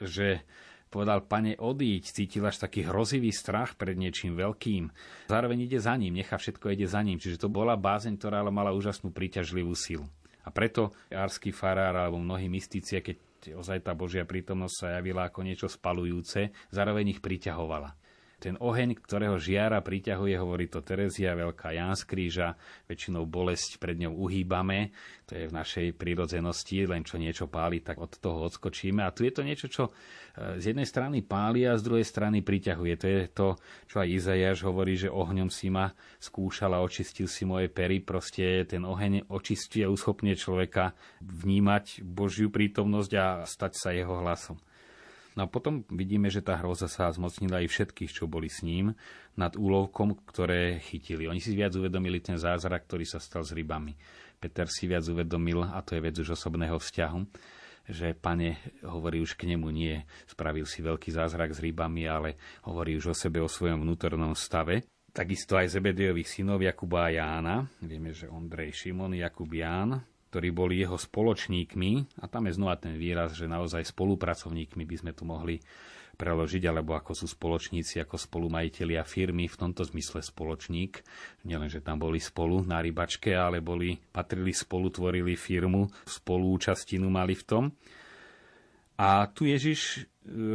že 0.00 0.40
povedal, 0.88 1.20
pane, 1.28 1.60
odíď, 1.60 2.08
cítil 2.08 2.48
až 2.48 2.64
taký 2.64 2.88
hrozivý 2.88 3.28
strach 3.28 3.76
pred 3.76 4.00
niečím 4.00 4.32
veľkým. 4.40 4.88
Zároveň 5.28 5.68
ide 5.68 5.76
za 5.76 5.92
ním, 6.00 6.16
nechá 6.16 6.40
všetko 6.40 6.72
ide 6.72 6.88
za 6.88 7.04
ním. 7.04 7.20
Čiže 7.20 7.44
to 7.44 7.52
bola 7.52 7.76
bázeň, 7.76 8.16
ktorá 8.16 8.40
mala 8.48 8.72
úžasnú 8.72 9.12
príťažlivú 9.12 9.76
silu. 9.76 10.08
A 10.48 10.50
preto 10.50 10.96
arský 11.12 11.52
farár 11.52 11.92
alebo 11.92 12.16
mnohí 12.16 12.48
mystici, 12.48 12.96
keď 12.96 13.52
ozaj 13.52 13.84
tá 13.84 13.92
Božia 13.92 14.24
prítomnosť 14.24 14.76
sa 14.80 14.88
javila 14.96 15.28
ako 15.28 15.44
niečo 15.44 15.68
spalujúce, 15.68 16.48
zároveň 16.72 17.12
ich 17.12 17.20
priťahovala. 17.20 17.92
Ten 18.38 18.54
oheň, 18.54 18.94
ktorého 19.02 19.34
žiara 19.34 19.82
priťahuje, 19.82 20.38
hovorí 20.38 20.70
to 20.70 20.78
Terezia, 20.78 21.34
veľká 21.34 21.74
Ján 21.74 21.98
z 21.98 22.06
kríža, 22.06 22.54
väčšinou 22.86 23.26
bolesť 23.26 23.82
pred 23.82 23.98
ňou 23.98 24.14
uhýbame, 24.14 24.94
to 25.26 25.34
je 25.34 25.50
v 25.50 25.56
našej 25.58 25.86
prírodzenosti, 25.98 26.86
len 26.86 27.02
čo 27.02 27.18
niečo 27.18 27.50
páli, 27.50 27.82
tak 27.82 27.98
od 27.98 28.14
toho 28.14 28.46
odskočíme. 28.46 29.02
A 29.02 29.10
tu 29.10 29.26
je 29.26 29.34
to 29.34 29.42
niečo, 29.42 29.66
čo 29.66 29.90
e, 29.90 30.56
z 30.62 30.70
jednej 30.70 30.86
strany 30.86 31.26
páli 31.26 31.66
a 31.66 31.74
z 31.74 31.82
druhej 31.82 32.06
strany 32.06 32.46
priťahuje. 32.46 32.94
To 33.02 33.06
je 33.10 33.20
to, 33.26 33.48
čo 33.90 33.96
aj 34.00 34.08
Izajáš 34.08 34.62
hovorí, 34.70 34.94
že 34.94 35.10
ohňom 35.10 35.50
si 35.50 35.68
ma 35.74 35.90
skúšal 36.22 36.78
a 36.78 36.80
očistil 36.86 37.26
si 37.26 37.42
moje 37.42 37.66
pery. 37.68 37.98
Proste 37.98 38.62
ten 38.70 38.86
oheň 38.86 39.26
očistí 39.34 39.82
a 39.82 39.90
uschopne 39.90 40.38
človeka 40.38 40.94
vnímať 41.26 42.06
Božiu 42.06 42.54
prítomnosť 42.54 43.12
a 43.18 43.26
stať 43.42 43.72
sa 43.74 43.90
jeho 43.90 44.22
hlasom. 44.22 44.62
No 45.38 45.46
a 45.46 45.52
potom 45.54 45.86
vidíme, 45.94 46.34
že 46.34 46.42
tá 46.42 46.58
hroza 46.58 46.90
sa 46.90 47.06
zmocnila 47.14 47.62
aj 47.62 47.70
všetkých, 47.70 48.10
čo 48.10 48.26
boli 48.26 48.50
s 48.50 48.66
ním, 48.66 48.98
nad 49.38 49.54
úlovkom, 49.54 50.18
ktoré 50.26 50.82
chytili. 50.82 51.30
Oni 51.30 51.38
si 51.38 51.54
viac 51.54 51.78
uvedomili 51.78 52.18
ten 52.18 52.34
zázrak, 52.34 52.90
ktorý 52.90 53.06
sa 53.06 53.22
stal 53.22 53.46
s 53.46 53.54
rybami. 53.54 53.94
Peter 54.42 54.66
si 54.66 54.90
viac 54.90 55.06
uvedomil, 55.06 55.62
a 55.62 55.78
to 55.86 55.94
je 55.94 56.02
vec 56.02 56.18
už 56.18 56.34
osobného 56.34 56.74
vzťahu, 56.82 57.20
že 57.86 58.18
pane 58.18 58.58
hovorí 58.82 59.22
už 59.22 59.38
k 59.38 59.54
nemu 59.54 59.70
nie, 59.70 60.02
spravil 60.26 60.66
si 60.66 60.82
veľký 60.82 61.14
zázrak 61.14 61.54
s 61.54 61.62
rybami, 61.62 62.10
ale 62.10 62.34
hovorí 62.66 62.98
už 62.98 63.14
o 63.14 63.14
sebe, 63.14 63.38
o 63.38 63.46
svojom 63.46 63.86
vnútornom 63.86 64.34
stave. 64.34 64.90
Takisto 65.14 65.54
aj 65.54 65.70
Zebedejových 65.70 66.34
synov 66.34 66.66
Jakuba 66.66 67.06
a 67.06 67.14
Jána. 67.14 67.62
Vieme, 67.78 68.10
že 68.10 68.26
Ondrej, 68.26 68.74
Šimon, 68.74 69.14
Jakub, 69.14 69.54
Ján 69.54 70.17
ktorí 70.28 70.52
boli 70.52 70.84
jeho 70.84 71.00
spoločníkmi, 71.00 72.20
a 72.20 72.28
tam 72.28 72.46
je 72.46 72.56
znova 72.56 72.76
ten 72.76 73.00
výraz, 73.00 73.32
že 73.32 73.48
naozaj 73.48 73.88
spolupracovníkmi 73.88 74.84
by 74.84 74.96
sme 75.00 75.12
tu 75.16 75.24
mohli 75.24 75.56
preložiť, 76.18 76.66
alebo 76.66 76.98
ako 76.98 77.14
sú 77.14 77.30
spoločníci, 77.30 78.02
ako 78.02 78.18
spolumajiteľia 78.18 79.06
firmy, 79.06 79.46
v 79.46 79.56
tomto 79.56 79.86
zmysle 79.86 80.18
spoločník. 80.20 81.00
Nielen, 81.46 81.70
že 81.70 81.78
tam 81.78 82.02
boli 82.02 82.18
spolu 82.18 82.66
na 82.66 82.82
rybačke, 82.82 83.32
ale 83.38 83.62
boli, 83.62 83.94
patrili 83.94 84.50
spolu, 84.50 84.90
tvorili 84.90 85.38
firmu, 85.38 85.86
spolúčastinu 86.04 87.06
mali 87.06 87.38
v 87.38 87.44
tom. 87.46 87.64
A 88.98 89.30
tu 89.30 89.46
Ježiš 89.46 89.80
e, 89.94 89.98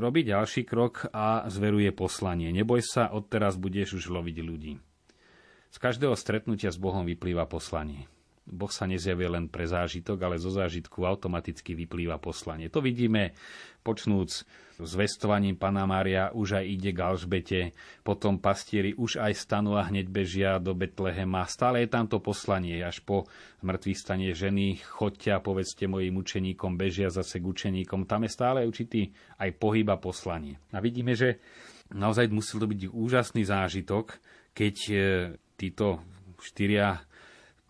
robí 0.04 0.28
ďalší 0.28 0.68
krok 0.68 1.08
a 1.16 1.48
zveruje 1.48 1.96
poslanie. 1.96 2.52
Neboj 2.52 2.84
sa, 2.84 3.16
odteraz 3.16 3.56
budeš 3.56 4.04
už 4.04 4.12
loviť 4.12 4.38
ľudí. 4.44 4.76
Z 5.72 5.78
každého 5.80 6.14
stretnutia 6.20 6.70
s 6.70 6.78
Bohom 6.78 7.08
vyplýva 7.08 7.48
poslanie. 7.48 8.12
Boh 8.43 8.67
sa 8.67 8.84
nezjavuje 8.84 9.39
len 9.39 9.45
pre 9.47 9.63
zážitok, 9.63 10.19
ale 10.19 10.36
zo 10.36 10.51
zážitku 10.51 11.08
automaticky 11.08 11.79
vyplýva 11.79 12.19
poslanie. 12.19 12.67
To 12.67 12.84
vidíme 12.84 13.32
počnúc 13.88 14.43
s 14.84 14.91
vestovaním 14.99 15.56
Pana 15.56 15.88
Mária 15.88 16.34
už 16.34 16.60
aj 16.60 16.65
ide 16.65 16.91
k 16.91 16.99
Alžbete, 16.99 17.62
potom 18.03 18.41
pastieri 18.41 18.91
už 18.97 19.21
aj 19.21 19.34
stanú 19.38 19.79
a 19.79 19.88
hneď 19.88 20.12
bežia 20.12 20.51
do 20.60 20.75
Betlehema. 20.75 21.47
Stále 21.47 21.86
je 21.86 21.93
tam 21.93 22.10
to 22.10 22.19
poslanie, 22.19 22.84
až 22.84 22.99
po 23.06 23.29
mŕtvý 23.63 23.93
stane 23.95 24.27
ženy, 24.36 24.82
choďte 24.82 25.29
a 25.32 25.43
povedzte 25.43 25.88
mojim 25.88 26.19
učeníkom, 26.19 26.75
bežia 26.75 27.13
zase 27.13 27.39
k 27.39 27.47
učeníkom. 27.47 28.10
Tam 28.10 28.27
je 28.27 28.32
stále 28.34 28.65
určitý 28.67 29.13
aj 29.39 29.56
pohyb 29.56 29.88
a 29.88 29.95
poslanie. 29.95 30.60
A 30.73 30.82
vidíme, 30.82 31.13
že 31.15 31.39
naozaj 31.93 32.27
musel 32.34 32.60
to 32.60 32.67
byť 32.67 32.91
úžasný 32.91 33.45
zážitok, 33.45 34.19
keď 34.51 34.75
e, 34.89 34.95
títo 35.56 36.01
štyria 36.41 36.99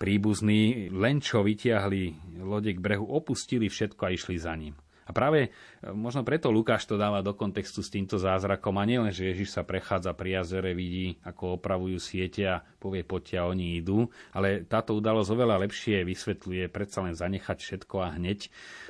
príbuzní 0.03 0.91
len 0.91 1.23
čo 1.23 1.47
vytiahli 1.47 2.35
lode 2.43 2.75
k 2.75 2.83
brehu, 2.83 3.07
opustili 3.07 3.71
všetko 3.71 4.01
a 4.03 4.11
išli 4.11 4.35
za 4.35 4.51
ním. 4.51 4.75
A 5.03 5.11
práve 5.11 5.47
e, 5.47 5.49
možno 5.91 6.27
preto 6.27 6.51
Lukáš 6.51 6.87
to 6.87 6.99
dáva 6.99 7.23
do 7.23 7.35
kontextu 7.35 7.79
s 7.79 7.91
týmto 7.91 8.19
zázrakom 8.19 8.75
a 8.79 8.83
nielen, 8.83 9.15
že 9.15 9.31
Ježiš 9.31 9.55
sa 9.55 9.63
prechádza 9.63 10.11
pri 10.15 10.43
jazere, 10.43 10.75
vidí, 10.75 11.19
ako 11.23 11.59
opravujú 11.59 11.99
siete 11.99 12.43
a 12.47 12.63
povie 12.79 13.03
poďte 13.03 13.43
oni 13.43 13.79
idú, 13.79 14.07
ale 14.35 14.67
táto 14.67 14.95
udalosť 14.95 15.31
oveľa 15.31 15.63
lepšie 15.67 16.03
vysvetľuje 16.03 16.67
predsa 16.67 17.03
len 17.03 17.15
zanechať 17.15 17.57
všetko 17.59 17.95
a 17.99 18.15
hneď, 18.15 18.39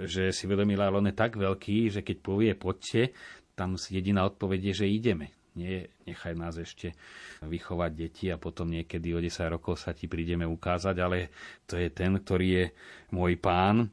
že 0.05 0.33
si 0.33 0.45
vedomila, 0.49 0.89
ale 0.89 0.97
on 0.97 1.09
je 1.09 1.17
tak 1.17 1.37
veľký, 1.37 1.93
že 1.93 2.01
keď 2.05 2.17
povie 2.21 2.53
poďte, 2.57 3.13
tam 3.53 3.77
jediná 3.77 4.25
odpoveď 4.25 4.73
je, 4.73 4.85
že 4.85 4.87
ideme 4.89 5.29
nie, 5.53 5.85
nechaj 6.09 6.33
nás 6.33 6.57
ešte 6.57 6.97
vychovať 7.45 7.91
deti 7.93 8.25
a 8.33 8.41
potom 8.41 8.69
niekedy 8.73 9.13
o 9.13 9.19
10 9.21 9.53
rokov 9.53 9.77
sa 9.81 9.93
ti 9.93 10.09
prídeme 10.09 10.49
ukázať, 10.49 10.95
ale 10.97 11.29
to 11.69 11.77
je 11.77 11.93
ten, 11.93 12.17
ktorý 12.17 12.47
je 12.49 12.65
môj 13.13 13.37
pán, 13.37 13.89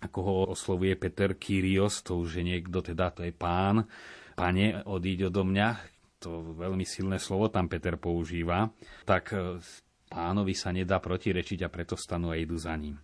ako 0.00 0.18
ho 0.24 0.34
oslovuje 0.56 0.96
Peter 0.96 1.36
Kyrios, 1.36 2.00
to 2.00 2.24
už 2.24 2.40
je 2.40 2.44
niekto, 2.44 2.80
teda 2.80 3.12
to 3.12 3.20
je 3.28 3.32
pán, 3.36 3.84
pane, 4.32 4.80
odíď 4.88 5.28
odo 5.28 5.44
mňa, 5.44 5.68
to 6.20 6.56
veľmi 6.56 6.84
silné 6.88 7.20
slovo 7.20 7.52
tam 7.52 7.68
Peter 7.68 8.00
používa, 8.00 8.72
tak 9.04 9.36
e, 9.36 9.60
pánovi 10.08 10.56
sa 10.56 10.72
nedá 10.72 11.00
protirečiť 11.00 11.64
a 11.64 11.72
preto 11.72 11.96
stanú 11.96 12.32
a 12.32 12.36
idú 12.40 12.56
za 12.56 12.72
ním. 12.76 12.96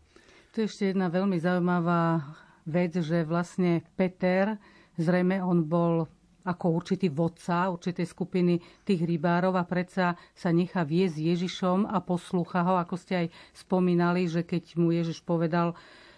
Tu 0.52 0.64
je 0.64 0.68
ešte 0.68 0.84
jedna 0.96 1.12
veľmi 1.12 1.36
zaujímavá 1.36 2.24
vec, 2.64 2.96
že 2.96 3.28
vlastne 3.28 3.84
Peter, 3.96 4.56
zrejme 4.96 5.44
on 5.44 5.64
bol 5.68 6.08
ako 6.46 6.66
určitý 6.70 7.10
vodca 7.10 7.66
určitej 7.68 8.06
skupiny 8.06 8.62
tých 8.86 9.02
rybárov 9.02 9.58
a 9.58 9.66
predsa 9.66 10.14
sa 10.32 10.54
nechá 10.54 10.86
viesť 10.86 11.18
Ježišom 11.18 11.90
a 11.90 11.98
poslúcha 11.98 12.62
ho, 12.62 12.78
ako 12.78 12.94
ste 12.94 13.26
aj 13.26 13.34
spomínali, 13.52 14.30
že 14.30 14.46
keď 14.46 14.78
mu 14.78 14.94
Ježiš 14.94 15.26
povedal, 15.26 15.74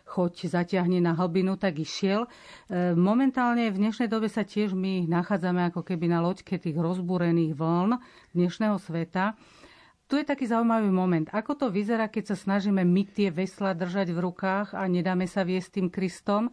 choď 0.09 0.49
zaťahne 0.49 1.05
na 1.05 1.13
hlbinu, 1.13 1.61
tak 1.61 1.85
išiel. 1.85 2.25
E, 2.25 2.97
momentálne 2.97 3.69
v 3.69 3.77
dnešnej 3.77 4.09
dobe 4.09 4.33
sa 4.33 4.41
tiež 4.41 4.73
my 4.73 5.05
nachádzame 5.05 5.69
ako 5.69 5.85
keby 5.85 6.09
na 6.09 6.25
loďke 6.25 6.57
tých 6.57 6.77
rozbúrených 6.77 7.53
vln 7.53 8.01
dnešného 8.33 8.81
sveta. 8.81 9.37
Tu 10.09 10.17
je 10.17 10.25
taký 10.25 10.49
zaujímavý 10.49 10.89
moment. 10.89 11.29
Ako 11.37 11.53
to 11.53 11.69
vyzerá, 11.69 12.09
keď 12.09 12.33
sa 12.33 12.37
snažíme 12.41 12.81
my 12.81 13.05
tie 13.13 13.29
vesla 13.29 13.77
držať 13.77 14.17
v 14.17 14.25
rukách 14.25 14.73
a 14.73 14.89
nedáme 14.89 15.29
sa 15.29 15.45
viesť 15.45 15.77
tým 15.77 15.89
Kristom? 15.93 16.49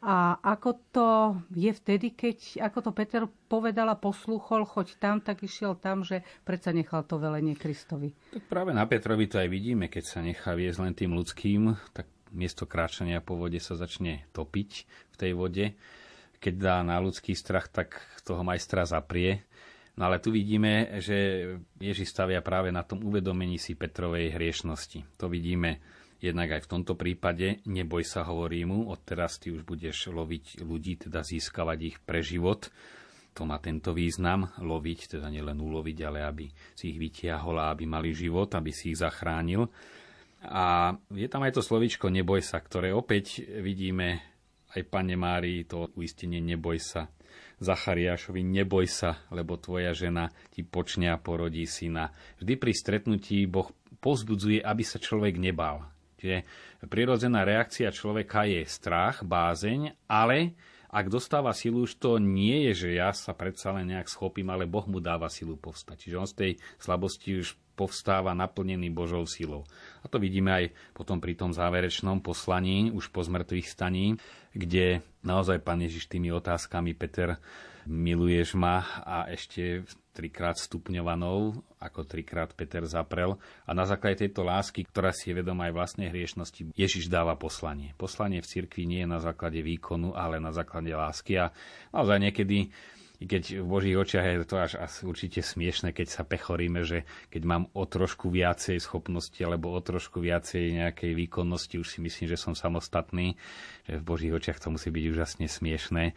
A 0.00 0.40
ako 0.40 0.70
to 0.96 1.08
je 1.52 1.68
vtedy, 1.76 2.16
keď, 2.16 2.64
ako 2.64 2.88
to 2.88 2.90
Peter 2.96 3.22
povedal 3.52 3.84
a 3.92 4.00
poslúchol, 4.00 4.64
choď 4.64 4.96
tam, 4.96 5.20
tak 5.20 5.44
išiel 5.44 5.76
tam, 5.76 6.08
že 6.08 6.24
predsa 6.48 6.72
nechal 6.72 7.04
to 7.04 7.20
velenie 7.20 7.52
Kristovi. 7.52 8.16
Tak 8.32 8.48
práve 8.48 8.72
na 8.72 8.88
Petrovi 8.88 9.28
to 9.28 9.36
aj 9.36 9.52
vidíme, 9.52 9.92
keď 9.92 10.04
sa 10.08 10.24
nechá 10.24 10.56
viesť 10.56 10.80
len 10.80 10.96
tým 10.96 11.12
ľudským, 11.12 11.76
tak 11.92 12.08
miesto 12.32 12.64
kráčania 12.64 13.20
po 13.20 13.36
vode 13.36 13.60
sa 13.60 13.76
začne 13.76 14.24
topiť 14.32 14.70
v 14.88 15.16
tej 15.20 15.32
vode. 15.36 15.76
Keď 16.40 16.54
dá 16.56 16.80
na 16.80 16.96
ľudský 16.96 17.36
strach, 17.36 17.68
tak 17.68 18.00
toho 18.24 18.40
majstra 18.40 18.88
zaprie. 18.88 19.44
No 20.00 20.08
ale 20.08 20.16
tu 20.16 20.32
vidíme, 20.32 20.96
že 21.04 21.44
Ježiš 21.76 22.08
stavia 22.08 22.40
práve 22.40 22.72
na 22.72 22.80
tom 22.80 23.04
uvedomení 23.04 23.60
si 23.60 23.76
Petrovej 23.76 24.32
hriešnosti. 24.32 25.04
To 25.20 25.28
vidíme 25.28 25.82
Jednak 26.20 26.52
aj 26.52 26.68
v 26.68 26.70
tomto 26.76 27.00
prípade 27.00 27.64
neboj 27.64 28.04
sa, 28.04 28.28
hovorí 28.28 28.68
mu, 28.68 28.92
odteraz 28.92 29.40
ty 29.40 29.48
už 29.48 29.64
budeš 29.64 30.12
loviť 30.12 30.60
ľudí, 30.60 31.08
teda 31.08 31.24
získavať 31.24 31.78
ich 31.80 31.96
pre 32.04 32.20
život. 32.20 32.68
To 33.40 33.48
má 33.48 33.56
tento 33.56 33.96
význam, 33.96 34.52
loviť, 34.60 35.16
teda 35.16 35.32
nielen 35.32 35.56
uloviť, 35.56 35.98
ale 36.04 36.20
aby 36.28 36.46
si 36.76 36.92
ich 36.92 37.00
vytiahol 37.00 37.56
a 37.56 37.72
aby 37.72 37.88
mali 37.88 38.12
život, 38.12 38.52
aby 38.52 38.68
si 38.68 38.92
ich 38.92 39.00
zachránil. 39.00 39.64
A 40.44 40.92
je 41.12 41.28
tam 41.28 41.44
aj 41.44 41.56
to 41.56 41.62
slovičko 41.64 42.12
neboj 42.12 42.44
sa, 42.44 42.60
ktoré 42.60 42.92
opäť 42.92 43.40
vidíme 43.40 44.20
aj 44.76 44.82
Pane 44.88 45.16
Márii 45.16 45.64
to 45.64 45.88
uistenie 45.96 46.40
neboj 46.40 46.80
sa. 46.80 47.08
Zachariášovi, 47.60 48.40
neboj 48.40 48.88
sa, 48.88 49.20
lebo 49.28 49.60
tvoja 49.60 49.92
žena 49.92 50.32
ti 50.48 50.64
počne 50.64 51.12
a 51.12 51.20
porodí 51.20 51.68
syna. 51.68 52.08
Vždy 52.40 52.56
pri 52.56 52.72
stretnutí 52.72 53.44
Boh 53.44 53.68
pozbudzuje, 54.00 54.64
aby 54.64 54.80
sa 54.80 54.96
človek 54.96 55.36
nebal. 55.36 55.84
Čiže 56.20 56.44
prirodzená 56.84 57.42
reakcia 57.48 57.88
človeka 57.88 58.44
je 58.44 58.62
strach, 58.68 59.24
bázeň, 59.24 59.96
ale 60.04 60.54
ak 60.90 61.06
dostáva 61.06 61.54
silu, 61.54 61.86
už 61.86 62.02
to 62.02 62.18
nie 62.18 62.66
je, 62.70 62.86
že 62.86 62.98
ja 62.98 63.14
sa 63.14 63.30
predsa 63.30 63.70
len 63.70 63.94
nejak 63.94 64.10
schopím, 64.10 64.50
ale 64.50 64.66
Boh 64.66 64.82
mu 64.90 64.98
dáva 64.98 65.30
silu 65.30 65.54
povstať. 65.54 65.96
Čiže 66.06 66.18
on 66.18 66.28
z 66.28 66.34
tej 66.34 66.52
slabosti 66.82 67.38
už 67.38 67.54
povstáva 67.78 68.34
naplnený 68.34 68.90
Božou 68.92 69.24
silou. 69.24 69.64
A 70.02 70.10
to 70.10 70.20
vidíme 70.20 70.52
aj 70.52 70.74
potom 70.92 71.22
pri 71.22 71.38
tom 71.38 71.54
záverečnom 71.54 72.20
poslaní, 72.20 72.92
už 72.92 73.08
po 73.08 73.22
zmrtvých 73.22 73.70
staní, 73.70 74.18
kde 74.52 75.00
naozaj 75.22 75.62
Pán 75.62 75.80
Ježiš 75.80 76.10
tými 76.10 76.34
otázkami 76.34 76.92
Peter 76.92 77.38
miluješ 77.88 78.58
ma 78.58 78.84
a 79.06 79.30
ešte 79.32 79.86
trikrát 80.10 80.58
stupňovanou, 80.58 81.62
ako 81.78 82.00
trikrát 82.02 82.50
Peter 82.52 82.82
zaprel. 82.84 83.38
A 83.64 83.70
na 83.72 83.86
základe 83.86 84.26
tejto 84.26 84.42
lásky, 84.42 84.82
ktorá 84.84 85.14
si 85.14 85.30
je 85.30 85.38
vedomá 85.38 85.70
aj 85.70 85.76
vlastnej 85.76 86.08
hriešnosti, 86.10 86.74
Ježiš 86.74 87.06
dáva 87.06 87.38
poslanie. 87.38 87.94
Poslanie 87.94 88.42
v 88.42 88.50
cirkvi 88.50 88.84
nie 88.84 89.00
je 89.06 89.08
na 89.08 89.22
základe 89.22 89.62
výkonu, 89.62 90.18
ale 90.18 90.42
na 90.42 90.50
základe 90.50 90.90
lásky. 90.90 91.38
A 91.38 91.54
naozaj 91.94 92.18
niekedy 92.18 92.74
i 93.20 93.28
keď 93.28 93.60
v 93.60 93.66
Božích 93.68 94.00
očiach 94.00 94.24
je 94.24 94.48
to 94.48 94.56
až 94.56 94.80
asi 94.80 95.04
určite 95.04 95.44
smiešne, 95.44 95.92
keď 95.92 96.08
sa 96.08 96.22
pechoríme, 96.24 96.80
že 96.88 97.04
keď 97.28 97.42
mám 97.44 97.64
o 97.76 97.84
trošku 97.84 98.32
viacej 98.32 98.80
schopnosti 98.80 99.36
alebo 99.44 99.76
o 99.76 99.80
trošku 99.84 100.24
viacej 100.24 100.80
nejakej 100.80 101.12
výkonnosti, 101.12 101.76
už 101.76 101.84
si 101.84 101.98
myslím, 102.00 102.32
že 102.32 102.40
som 102.40 102.56
samostatný, 102.56 103.36
že 103.84 104.00
v 104.00 104.06
Božích 104.08 104.32
očiach 104.32 104.56
to 104.56 104.72
musí 104.72 104.88
byť 104.88 105.04
úžasne 105.12 105.46
smiešné 105.52 106.16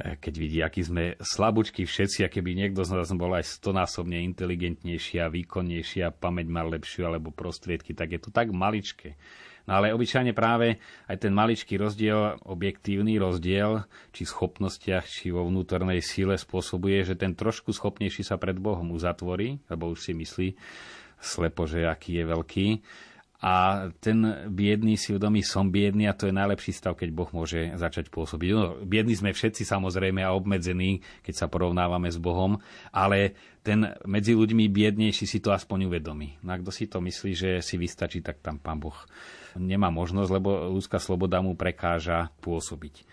keď 0.00 0.34
vidí, 0.36 0.58
aký 0.64 0.80
sme 0.80 1.04
slabúčky 1.20 1.84
všetci, 1.84 2.24
a 2.24 2.32
keby 2.32 2.56
niekto 2.56 2.80
z 2.82 2.96
nás 2.96 3.12
bol 3.12 3.32
aj 3.36 3.60
stonásobne 3.60 4.20
inteligentnejší 4.24 5.20
a 5.20 5.28
výkonnejší 5.28 6.02
a 6.02 6.14
pamäť 6.14 6.46
mal 6.48 6.72
lepšiu 6.72 7.06
alebo 7.06 7.30
prostriedky, 7.30 7.92
tak 7.92 8.16
je 8.16 8.20
to 8.20 8.30
tak 8.32 8.48
maličké. 8.50 9.14
No 9.68 9.78
ale 9.78 9.92
obyčajne 9.92 10.32
práve 10.32 10.80
aj 11.06 11.16
ten 11.20 11.30
maličký 11.30 11.76
rozdiel, 11.76 12.40
objektívny 12.48 13.20
rozdiel, 13.20 13.84
či 14.10 14.24
v 14.24 14.32
schopnostiach, 14.32 15.04
či 15.06 15.30
vo 15.30 15.46
vnútornej 15.46 16.00
síle 16.00 16.34
spôsobuje, 16.34 17.04
že 17.04 17.14
ten 17.14 17.36
trošku 17.36 17.70
schopnejší 17.70 18.24
sa 18.24 18.40
pred 18.40 18.56
Bohom 18.56 18.90
uzatvorí, 18.90 19.60
lebo 19.68 19.92
už 19.92 20.10
si 20.10 20.12
myslí 20.16 20.48
slepo, 21.20 21.68
že 21.68 21.84
aký 21.84 22.18
je 22.18 22.24
veľký 22.24 22.66
a 23.40 23.88
ten 24.04 24.20
biedný 24.52 25.00
si 25.00 25.16
udomí, 25.16 25.40
som 25.40 25.72
biedný 25.72 26.04
a 26.04 26.12
to 26.12 26.28
je 26.28 26.36
najlepší 26.36 26.76
stav, 26.76 26.92
keď 26.92 27.08
Boh 27.08 27.30
môže 27.32 27.72
začať 27.72 28.12
pôsobiť. 28.12 28.48
No, 28.52 28.76
biední 28.84 29.16
sme 29.16 29.32
všetci 29.32 29.64
samozrejme 29.64 30.20
a 30.20 30.36
obmedzení, 30.36 31.00
keď 31.24 31.34
sa 31.34 31.46
porovnávame 31.48 32.12
s 32.12 32.20
Bohom, 32.20 32.60
ale 32.92 33.32
ten 33.64 33.96
medzi 34.04 34.36
ľuďmi 34.36 34.68
biednejší 34.68 35.24
si 35.24 35.40
to 35.40 35.56
aspoň 35.56 35.88
uvedomí. 35.88 36.36
No 36.44 36.52
a 36.52 36.60
kto 36.60 36.68
si 36.68 36.84
to 36.84 37.00
myslí, 37.00 37.32
že 37.32 37.50
si 37.64 37.80
vystačí, 37.80 38.20
tak 38.20 38.44
tam 38.44 38.60
Pán 38.60 38.76
Boh 38.76 38.96
nemá 39.56 39.88
možnosť, 39.88 40.30
lebo 40.30 40.68
ľudská 40.76 41.00
sloboda 41.00 41.40
mu 41.40 41.56
prekáža 41.56 42.28
pôsobiť. 42.44 43.08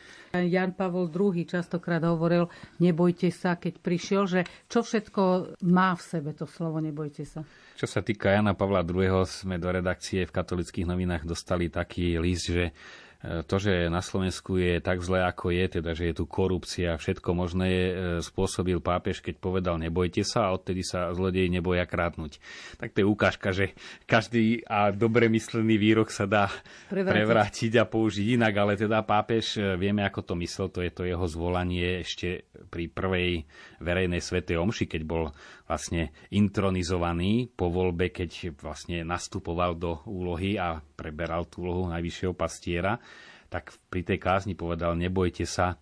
Jan 0.45 0.78
Pavol 0.78 1.10
II 1.10 1.47
častokrát 1.47 2.04
hovoril, 2.06 2.52
nebojte 2.78 3.34
sa, 3.34 3.58
keď 3.58 3.73
prišiel, 3.82 4.23
že 4.30 4.41
čo 4.69 4.86
všetko 4.86 5.56
má 5.65 5.97
v 5.97 6.04
sebe 6.04 6.32
to 6.38 6.45
slovo 6.45 6.78
nebojte 6.78 7.26
sa. 7.26 7.41
Čo 7.78 7.86
sa 7.86 8.02
týka 8.02 8.34
Jana 8.34 8.58
Pavla 8.58 8.82
II, 8.82 9.26
sme 9.26 9.62
do 9.62 9.69
redakcie 9.69 10.26
v 10.26 10.34
katolických 10.34 10.89
novinách 10.89 11.30
dostali 11.30 11.69
taký 11.69 12.17
list, 12.17 12.50
že 12.50 12.73
to, 13.17 13.56
že 13.58 13.89
na 13.89 14.06
Slovensku 14.06 14.62
je 14.62 14.77
tak 14.77 15.01
zle, 15.01 15.25
ako 15.25 15.49
je, 15.49 15.82
teda, 15.82 15.97
že 15.97 16.13
je 16.13 16.21
tu 16.21 16.30
korupcia, 16.30 17.01
všetko 17.01 17.30
možné 17.34 17.69
e, 17.69 17.91
spôsobil 18.21 18.77
pápež, 18.77 19.25
keď 19.25 19.41
povedal 19.41 19.82
nebojte 19.82 20.21
sa 20.21 20.47
a 20.47 20.53
odtedy 20.53 20.86
sa 20.86 21.10
zlodej 21.17 21.49
neboja 21.49 21.89
krátnuť. 21.89 22.38
Tak 22.77 22.93
to 22.93 23.01
je 23.01 23.10
ukážka, 23.10 23.49
že 23.49 23.73
každý 24.06 24.62
a 24.69 24.93
dobre 24.93 25.34
myslený 25.34 25.82
výrok 25.82 26.13
sa 26.13 26.30
dá 26.30 26.45
prevrátiť, 26.93 27.13
prevrátiť 27.17 27.73
a 27.82 27.89
použiť 27.89 28.27
inak, 28.38 28.53
ale 28.53 28.73
teda 28.77 29.01
pápež, 29.01 29.58
e, 29.58 29.73
vieme, 29.82 30.06
ako 30.06 30.21
to 30.21 30.34
myslel, 30.38 30.69
to 30.69 30.86
je 30.86 30.91
to 30.93 31.01
jeho 31.01 31.25
zvolanie 31.25 32.06
ešte 32.06 32.45
pri 32.69 32.86
prvej 32.86 33.49
verejnej 33.82 34.21
svetej 34.21 34.62
omši, 34.62 34.86
keď 34.86 35.01
bol 35.10 35.34
vlastne 35.67 36.15
intronizovaný 36.32 37.51
po 37.51 37.67
voľbe, 37.67 38.10
keď 38.10 38.56
vlastne 38.58 39.03
nastupoval 39.03 39.75
do 39.75 39.99
úlohy 40.08 40.56
a 40.56 40.80
preberal 40.80 41.45
tú 41.51 41.67
úlohu 41.67 41.91
najvyššieho 41.91 42.34
pastiera, 42.34 42.97
tak 43.51 43.75
pri 43.91 44.03
tej 44.08 44.19
kázni 44.19 44.56
povedal, 44.56 44.95
nebojte 44.95 45.43
sa, 45.43 45.75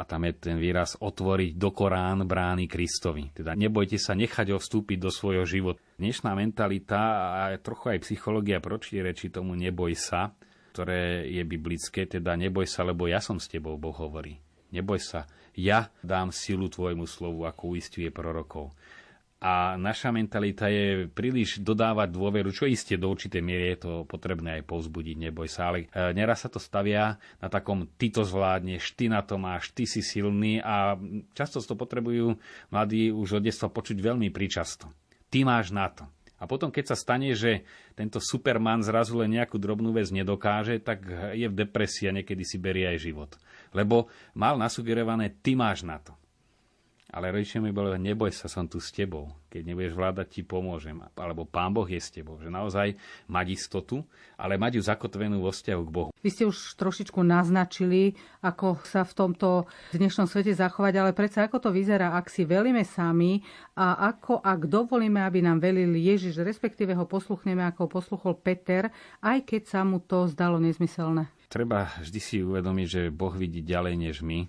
a 0.00 0.02
tam 0.08 0.24
je 0.24 0.32
ten 0.32 0.56
výraz 0.56 0.96
otvoriť 0.96 1.60
do 1.60 1.76
Korán 1.76 2.24
brány 2.24 2.64
Kristovi. 2.64 3.28
Teda 3.36 3.52
nebojte 3.52 4.00
sa 4.00 4.16
nechať 4.16 4.56
ho 4.56 4.58
vstúpiť 4.58 4.96
do 4.96 5.12
svojho 5.12 5.44
života. 5.44 5.76
Dnešná 6.00 6.32
mentalita 6.32 7.00
a 7.36 7.52
trochu 7.60 7.92
aj 7.92 8.08
psychológia 8.08 8.64
reči 9.04 9.28
tomu 9.28 9.52
neboj 9.52 9.92
sa, 9.92 10.32
ktoré 10.72 11.28
je 11.28 11.44
biblické, 11.44 12.08
teda 12.08 12.32
neboj 12.32 12.64
sa, 12.64 12.80
lebo 12.88 13.12
ja 13.12 13.20
som 13.20 13.36
s 13.36 13.52
tebou, 13.52 13.76
Boh 13.76 13.92
hovorí. 13.92 14.40
Neboj 14.72 15.02
sa, 15.04 15.28
ja 15.52 15.92
dám 16.00 16.32
silu 16.32 16.72
tvojmu 16.72 17.04
slovu, 17.04 17.44
ako 17.44 17.76
uistuje 17.76 18.08
prorokov 18.08 18.72
a 19.40 19.80
naša 19.80 20.12
mentalita 20.12 20.68
je 20.68 21.08
príliš 21.08 21.64
dodávať 21.64 22.12
dôveru, 22.12 22.52
čo 22.52 22.68
iste 22.68 23.00
do 23.00 23.08
určitej 23.08 23.40
miery 23.40 23.72
je 23.72 23.88
to 23.88 23.92
potrebné 24.04 24.60
aj 24.60 24.68
povzbudiť, 24.68 25.16
neboj 25.16 25.48
sa, 25.48 25.72
ale 25.72 25.88
e, 25.88 26.12
neraz 26.12 26.44
sa 26.44 26.52
to 26.52 26.60
stavia 26.60 27.16
na 27.40 27.48
takom 27.48 27.88
ty 27.96 28.12
to 28.12 28.20
zvládneš, 28.20 28.92
ty 29.00 29.08
na 29.08 29.24
to 29.24 29.40
máš, 29.40 29.72
ty 29.72 29.88
si 29.88 30.04
silný 30.04 30.60
a 30.60 30.92
často 31.32 31.64
to 31.64 31.72
potrebujú 31.72 32.36
mladí 32.68 33.08
už 33.08 33.40
od 33.40 33.48
detstva 33.48 33.72
počuť 33.72 33.96
veľmi 33.96 34.28
príčasto. 34.28 34.92
Ty 35.32 35.48
máš 35.48 35.72
na 35.72 35.88
to. 35.88 36.04
A 36.40 36.44
potom, 36.44 36.68
keď 36.68 36.92
sa 36.92 36.96
stane, 36.96 37.32
že 37.32 37.64
tento 37.96 38.20
Superman 38.20 38.84
zrazu 38.84 39.16
len 39.20 39.40
nejakú 39.40 39.56
drobnú 39.56 39.92
vec 39.92 40.08
nedokáže, 40.12 40.80
tak 40.84 41.04
je 41.32 41.48
v 41.48 41.58
depresii 41.64 42.12
a 42.12 42.16
niekedy 42.16 42.44
si 42.44 42.56
berie 42.56 42.88
aj 42.92 42.98
život. 43.00 43.30
Lebo 43.76 44.08
mal 44.36 44.56
nasugerované, 44.56 45.32
ty 45.44 45.52
máš 45.52 45.84
na 45.84 46.00
to. 46.00 46.16
Ale 47.10 47.34
rodičia 47.34 47.58
mi 47.58 47.74
boli, 47.74 47.90
neboj 47.98 48.30
sa, 48.30 48.46
som 48.46 48.70
tu 48.70 48.78
s 48.78 48.94
tebou. 48.94 49.34
Keď 49.50 49.66
nebudeš 49.66 49.98
vládať, 49.98 50.26
ti 50.30 50.42
pomôžem. 50.46 50.94
Alebo 51.18 51.42
Pán 51.42 51.74
Boh 51.74 51.86
je 51.90 51.98
s 51.98 52.14
tebou. 52.14 52.38
Že 52.38 52.54
naozaj 52.54 52.94
mať 53.26 53.46
istotu, 53.50 54.06
ale 54.38 54.54
mať 54.54 54.78
ju 54.78 54.82
zakotvenú 54.86 55.42
vo 55.42 55.50
vzťahu 55.50 55.82
k 55.82 55.90
Bohu. 55.90 56.10
Vy 56.22 56.30
ste 56.30 56.46
už 56.46 56.78
trošičku 56.78 57.18
naznačili, 57.26 58.14
ako 58.46 58.78
sa 58.86 59.02
v 59.02 59.12
tomto 59.18 59.66
dnešnom 59.90 60.30
svete 60.30 60.54
zachovať, 60.54 60.94
ale 61.02 61.10
predsa 61.10 61.50
ako 61.50 61.58
to 61.58 61.70
vyzerá, 61.74 62.14
ak 62.14 62.30
si 62.30 62.46
velíme 62.46 62.86
sami 62.86 63.42
a 63.74 64.14
ako 64.14 64.38
ak 64.38 64.70
dovolíme, 64.70 65.18
aby 65.18 65.42
nám 65.42 65.58
velil 65.58 65.90
Ježiš, 65.98 66.38
respektíve 66.46 66.94
ho 66.94 67.10
posluchneme, 67.10 67.66
ako 67.66 67.90
posluchol 67.90 68.38
Peter, 68.38 68.86
aj 69.18 69.50
keď 69.50 69.62
sa 69.66 69.82
mu 69.82 69.98
to 69.98 70.30
zdalo 70.30 70.62
nezmyselné. 70.62 71.26
Treba 71.50 71.90
vždy 71.98 72.20
si 72.22 72.36
uvedomiť, 72.38 72.86
že 72.86 73.02
Boh 73.10 73.34
vidí 73.34 73.66
ďalej 73.66 73.94
než 73.98 74.22
my 74.22 74.46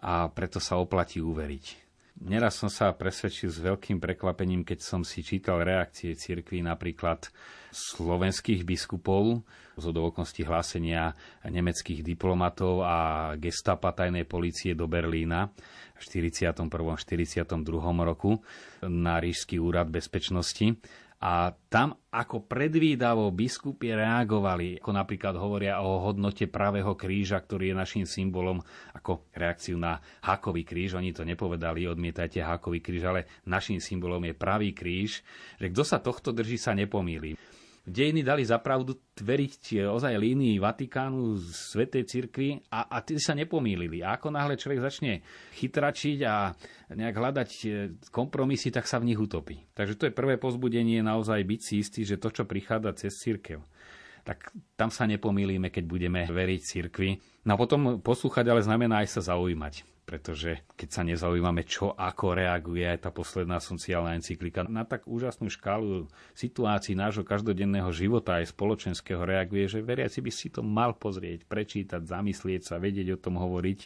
a 0.00 0.32
preto 0.32 0.56
sa 0.56 0.80
oplatí 0.80 1.20
uveriť 1.20 1.87
Neraz 2.18 2.58
som 2.58 2.66
sa 2.66 2.90
presvedčil 2.90 3.46
s 3.46 3.62
veľkým 3.62 4.02
prekvapením, 4.02 4.66
keď 4.66 4.82
som 4.82 5.00
si 5.06 5.22
čítal 5.22 5.62
reakcie 5.62 6.18
cirkví 6.18 6.58
napríklad 6.66 7.30
slovenských 7.70 8.66
biskupov 8.66 9.46
z 9.78 9.84
okolností 9.86 10.42
hlásenia 10.42 11.14
nemeckých 11.46 12.02
diplomatov 12.02 12.82
a 12.82 12.98
gestapa 13.38 13.94
tajnej 13.94 14.26
policie 14.26 14.74
do 14.74 14.90
Berlína 14.90 15.54
v 15.94 16.00
41. 16.02 16.58
42. 16.66 17.54
roku 18.02 18.42
na 18.82 19.22
Rížský 19.22 19.62
úrad 19.62 19.86
bezpečnosti 19.86 20.74
a 21.18 21.50
tam 21.66 21.98
ako 22.14 22.46
predvídavo 22.46 23.34
biskupy 23.34 23.90
reagovali, 23.90 24.78
ako 24.78 24.90
napríklad 24.94 25.34
hovoria 25.34 25.82
o 25.82 25.98
hodnote 25.98 26.46
pravého 26.46 26.94
kríža, 26.94 27.42
ktorý 27.42 27.74
je 27.74 27.80
našim 27.80 28.04
symbolom, 28.06 28.62
ako 28.94 29.26
reakciu 29.34 29.74
na 29.74 29.98
hakový 30.22 30.62
kríž. 30.62 30.94
Oni 30.94 31.10
to 31.10 31.26
nepovedali, 31.26 31.90
odmietajte 31.90 32.38
hakový 32.38 32.78
kríž, 32.78 33.02
ale 33.10 33.26
našim 33.50 33.82
symbolom 33.82 34.22
je 34.30 34.34
pravý 34.38 34.70
kríž, 34.70 35.26
že 35.58 35.66
kto 35.74 35.82
sa 35.82 35.98
tohto 35.98 36.30
drží, 36.30 36.54
sa 36.54 36.70
nepomýli 36.78 37.34
dejiny 37.88 38.22
dali 38.22 38.44
zapravdu 38.44 39.16
tveriť 39.16 39.88
ozaj 39.88 40.14
línii 40.14 40.60
Vatikánu, 40.62 41.40
Svetej 41.42 42.04
cirkvi 42.06 42.60
a, 42.70 42.86
a 42.86 43.02
tí 43.02 43.18
sa 43.18 43.34
nepomýlili. 43.34 44.04
A 44.04 44.14
ako 44.14 44.30
náhle 44.30 44.54
človek 44.54 44.84
začne 44.84 45.24
chytračiť 45.58 46.18
a 46.28 46.52
nejak 46.94 47.16
hľadať 47.16 47.50
e, 47.64 47.68
kompromisy, 48.14 48.70
tak 48.70 48.86
sa 48.86 49.02
v 49.02 49.10
nich 49.10 49.18
utopí. 49.18 49.64
Takže 49.74 49.98
to 49.98 50.06
je 50.06 50.14
prvé 50.14 50.38
pozbudenie 50.38 51.02
naozaj 51.02 51.42
byť 51.42 51.60
si 51.60 51.74
istý, 51.82 52.00
že 52.06 52.20
to, 52.20 52.30
čo 52.30 52.46
prichádza 52.46 52.94
cez 52.94 53.18
cirkev, 53.18 53.66
tak 54.22 54.54
tam 54.78 54.94
sa 54.94 55.08
nepomýlime, 55.10 55.72
keď 55.72 55.84
budeme 55.88 56.22
veriť 56.28 56.60
cirkvi. 56.62 57.10
No 57.48 57.56
a 57.56 57.60
potom 57.60 57.98
poslúchať 57.98 58.46
ale 58.46 58.62
znamená 58.62 59.02
aj 59.02 59.18
sa 59.18 59.34
zaujímať. 59.34 59.97
Pretože 60.08 60.64
keď 60.72 60.88
sa 60.88 61.02
nezaujímame, 61.04 61.68
čo 61.68 61.92
ako 61.92 62.32
reaguje 62.32 62.88
aj 62.88 63.04
tá 63.04 63.10
posledná 63.12 63.60
sociálna 63.60 64.16
encyklika. 64.16 64.64
Na 64.64 64.88
tak 64.88 65.04
úžasnú 65.04 65.52
škálu 65.52 66.08
situácií 66.32 66.96
nášho 66.96 67.28
každodenného 67.28 67.92
života 67.92 68.40
aj 68.40 68.56
spoločenského 68.56 69.20
reaguje, 69.20 69.68
že 69.68 69.84
veriaci 69.84 70.24
by 70.24 70.32
si 70.32 70.48
to 70.48 70.64
mal 70.64 70.96
pozrieť, 70.96 71.44
prečítať, 71.44 72.08
zamyslieť 72.08 72.72
sa, 72.72 72.80
vedieť 72.80 73.20
o 73.20 73.20
tom 73.20 73.36
hovoriť. 73.36 73.80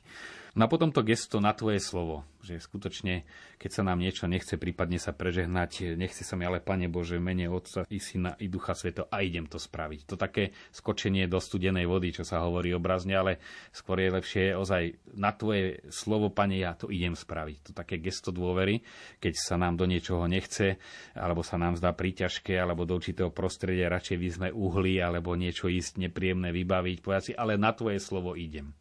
No 0.55 0.65
a 0.65 0.71
potom 0.71 0.95
to 0.95 1.03
gesto 1.03 1.43
na 1.43 1.51
tvoje 1.51 1.83
slovo, 1.83 2.23
že 2.43 2.59
skutočne, 2.59 3.23
keď 3.57 3.71
sa 3.71 3.83
nám 3.87 4.03
niečo 4.03 4.27
nechce, 4.27 4.59
prípadne 4.59 4.99
sa 4.99 5.15
prežehnať, 5.15 5.95
nechce 5.95 6.27
sa 6.27 6.35
mi 6.35 6.43
ale, 6.43 6.59
Pane 6.59 6.91
Bože, 6.91 7.23
mene 7.23 7.47
Otca 7.47 7.87
i 7.87 8.03
Syna 8.03 8.35
i 8.43 8.51
Ducha 8.51 8.75
Sveto 8.75 9.07
a 9.07 9.23
idem 9.23 9.47
to 9.47 9.63
spraviť. 9.63 10.11
To 10.11 10.19
také 10.19 10.51
skočenie 10.75 11.31
do 11.31 11.39
studenej 11.39 11.87
vody, 11.87 12.11
čo 12.11 12.27
sa 12.27 12.43
hovorí 12.43 12.75
obrazne, 12.75 13.15
ale 13.15 13.39
skôr 13.71 14.03
je 14.03 14.11
lepšie 14.11 14.45
ozaj 14.59 15.15
na 15.15 15.31
tvoje 15.31 15.87
slovo, 15.95 16.35
Pane, 16.35 16.59
ja 16.59 16.75
to 16.75 16.91
idem 16.91 17.15
spraviť. 17.15 17.71
To 17.71 17.79
také 17.79 18.03
gesto 18.03 18.35
dôvery, 18.35 18.83
keď 19.23 19.33
sa 19.39 19.55
nám 19.55 19.79
do 19.79 19.87
niečoho 19.87 20.27
nechce, 20.27 20.83
alebo 21.15 21.47
sa 21.47 21.55
nám 21.57 21.79
zdá 21.79 21.95
príťažké, 21.95 22.59
alebo 22.59 22.83
do 22.83 22.99
určitého 22.99 23.31
prostredia 23.31 23.87
radšej 23.87 24.19
by 24.19 24.29
sme 24.29 24.49
uhli, 24.51 24.99
alebo 24.99 25.39
niečo 25.39 25.71
ísť 25.71 26.03
nepríjemné 26.03 26.51
vybaviť, 26.51 26.99
povedať 26.99 27.23
si, 27.23 27.33
ale 27.39 27.55
na 27.55 27.71
tvoje 27.71 28.03
slovo 28.03 28.35
idem. 28.35 28.75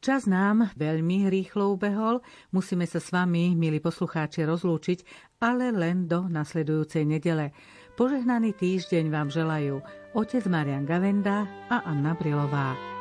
Čas 0.00 0.24
nám 0.24 0.72
veľmi 0.80 1.28
rýchlo 1.28 1.76
ubehol, 1.76 2.24
musíme 2.56 2.88
sa 2.88 3.04
s 3.04 3.12
vami, 3.12 3.52
milí 3.52 3.84
poslucháči, 3.84 4.48
rozlúčiť, 4.48 5.04
ale 5.44 5.68
len 5.76 6.08
do 6.08 6.24
nasledujúcej 6.24 7.04
nedele. 7.04 7.52
Požehnaný 8.00 8.56
týždeň 8.56 9.12
vám 9.12 9.28
želajú 9.28 9.84
otec 10.16 10.48
Marian 10.48 10.88
Gavenda 10.88 11.44
a 11.68 11.84
Anna 11.84 12.16
Brilová. 12.16 12.99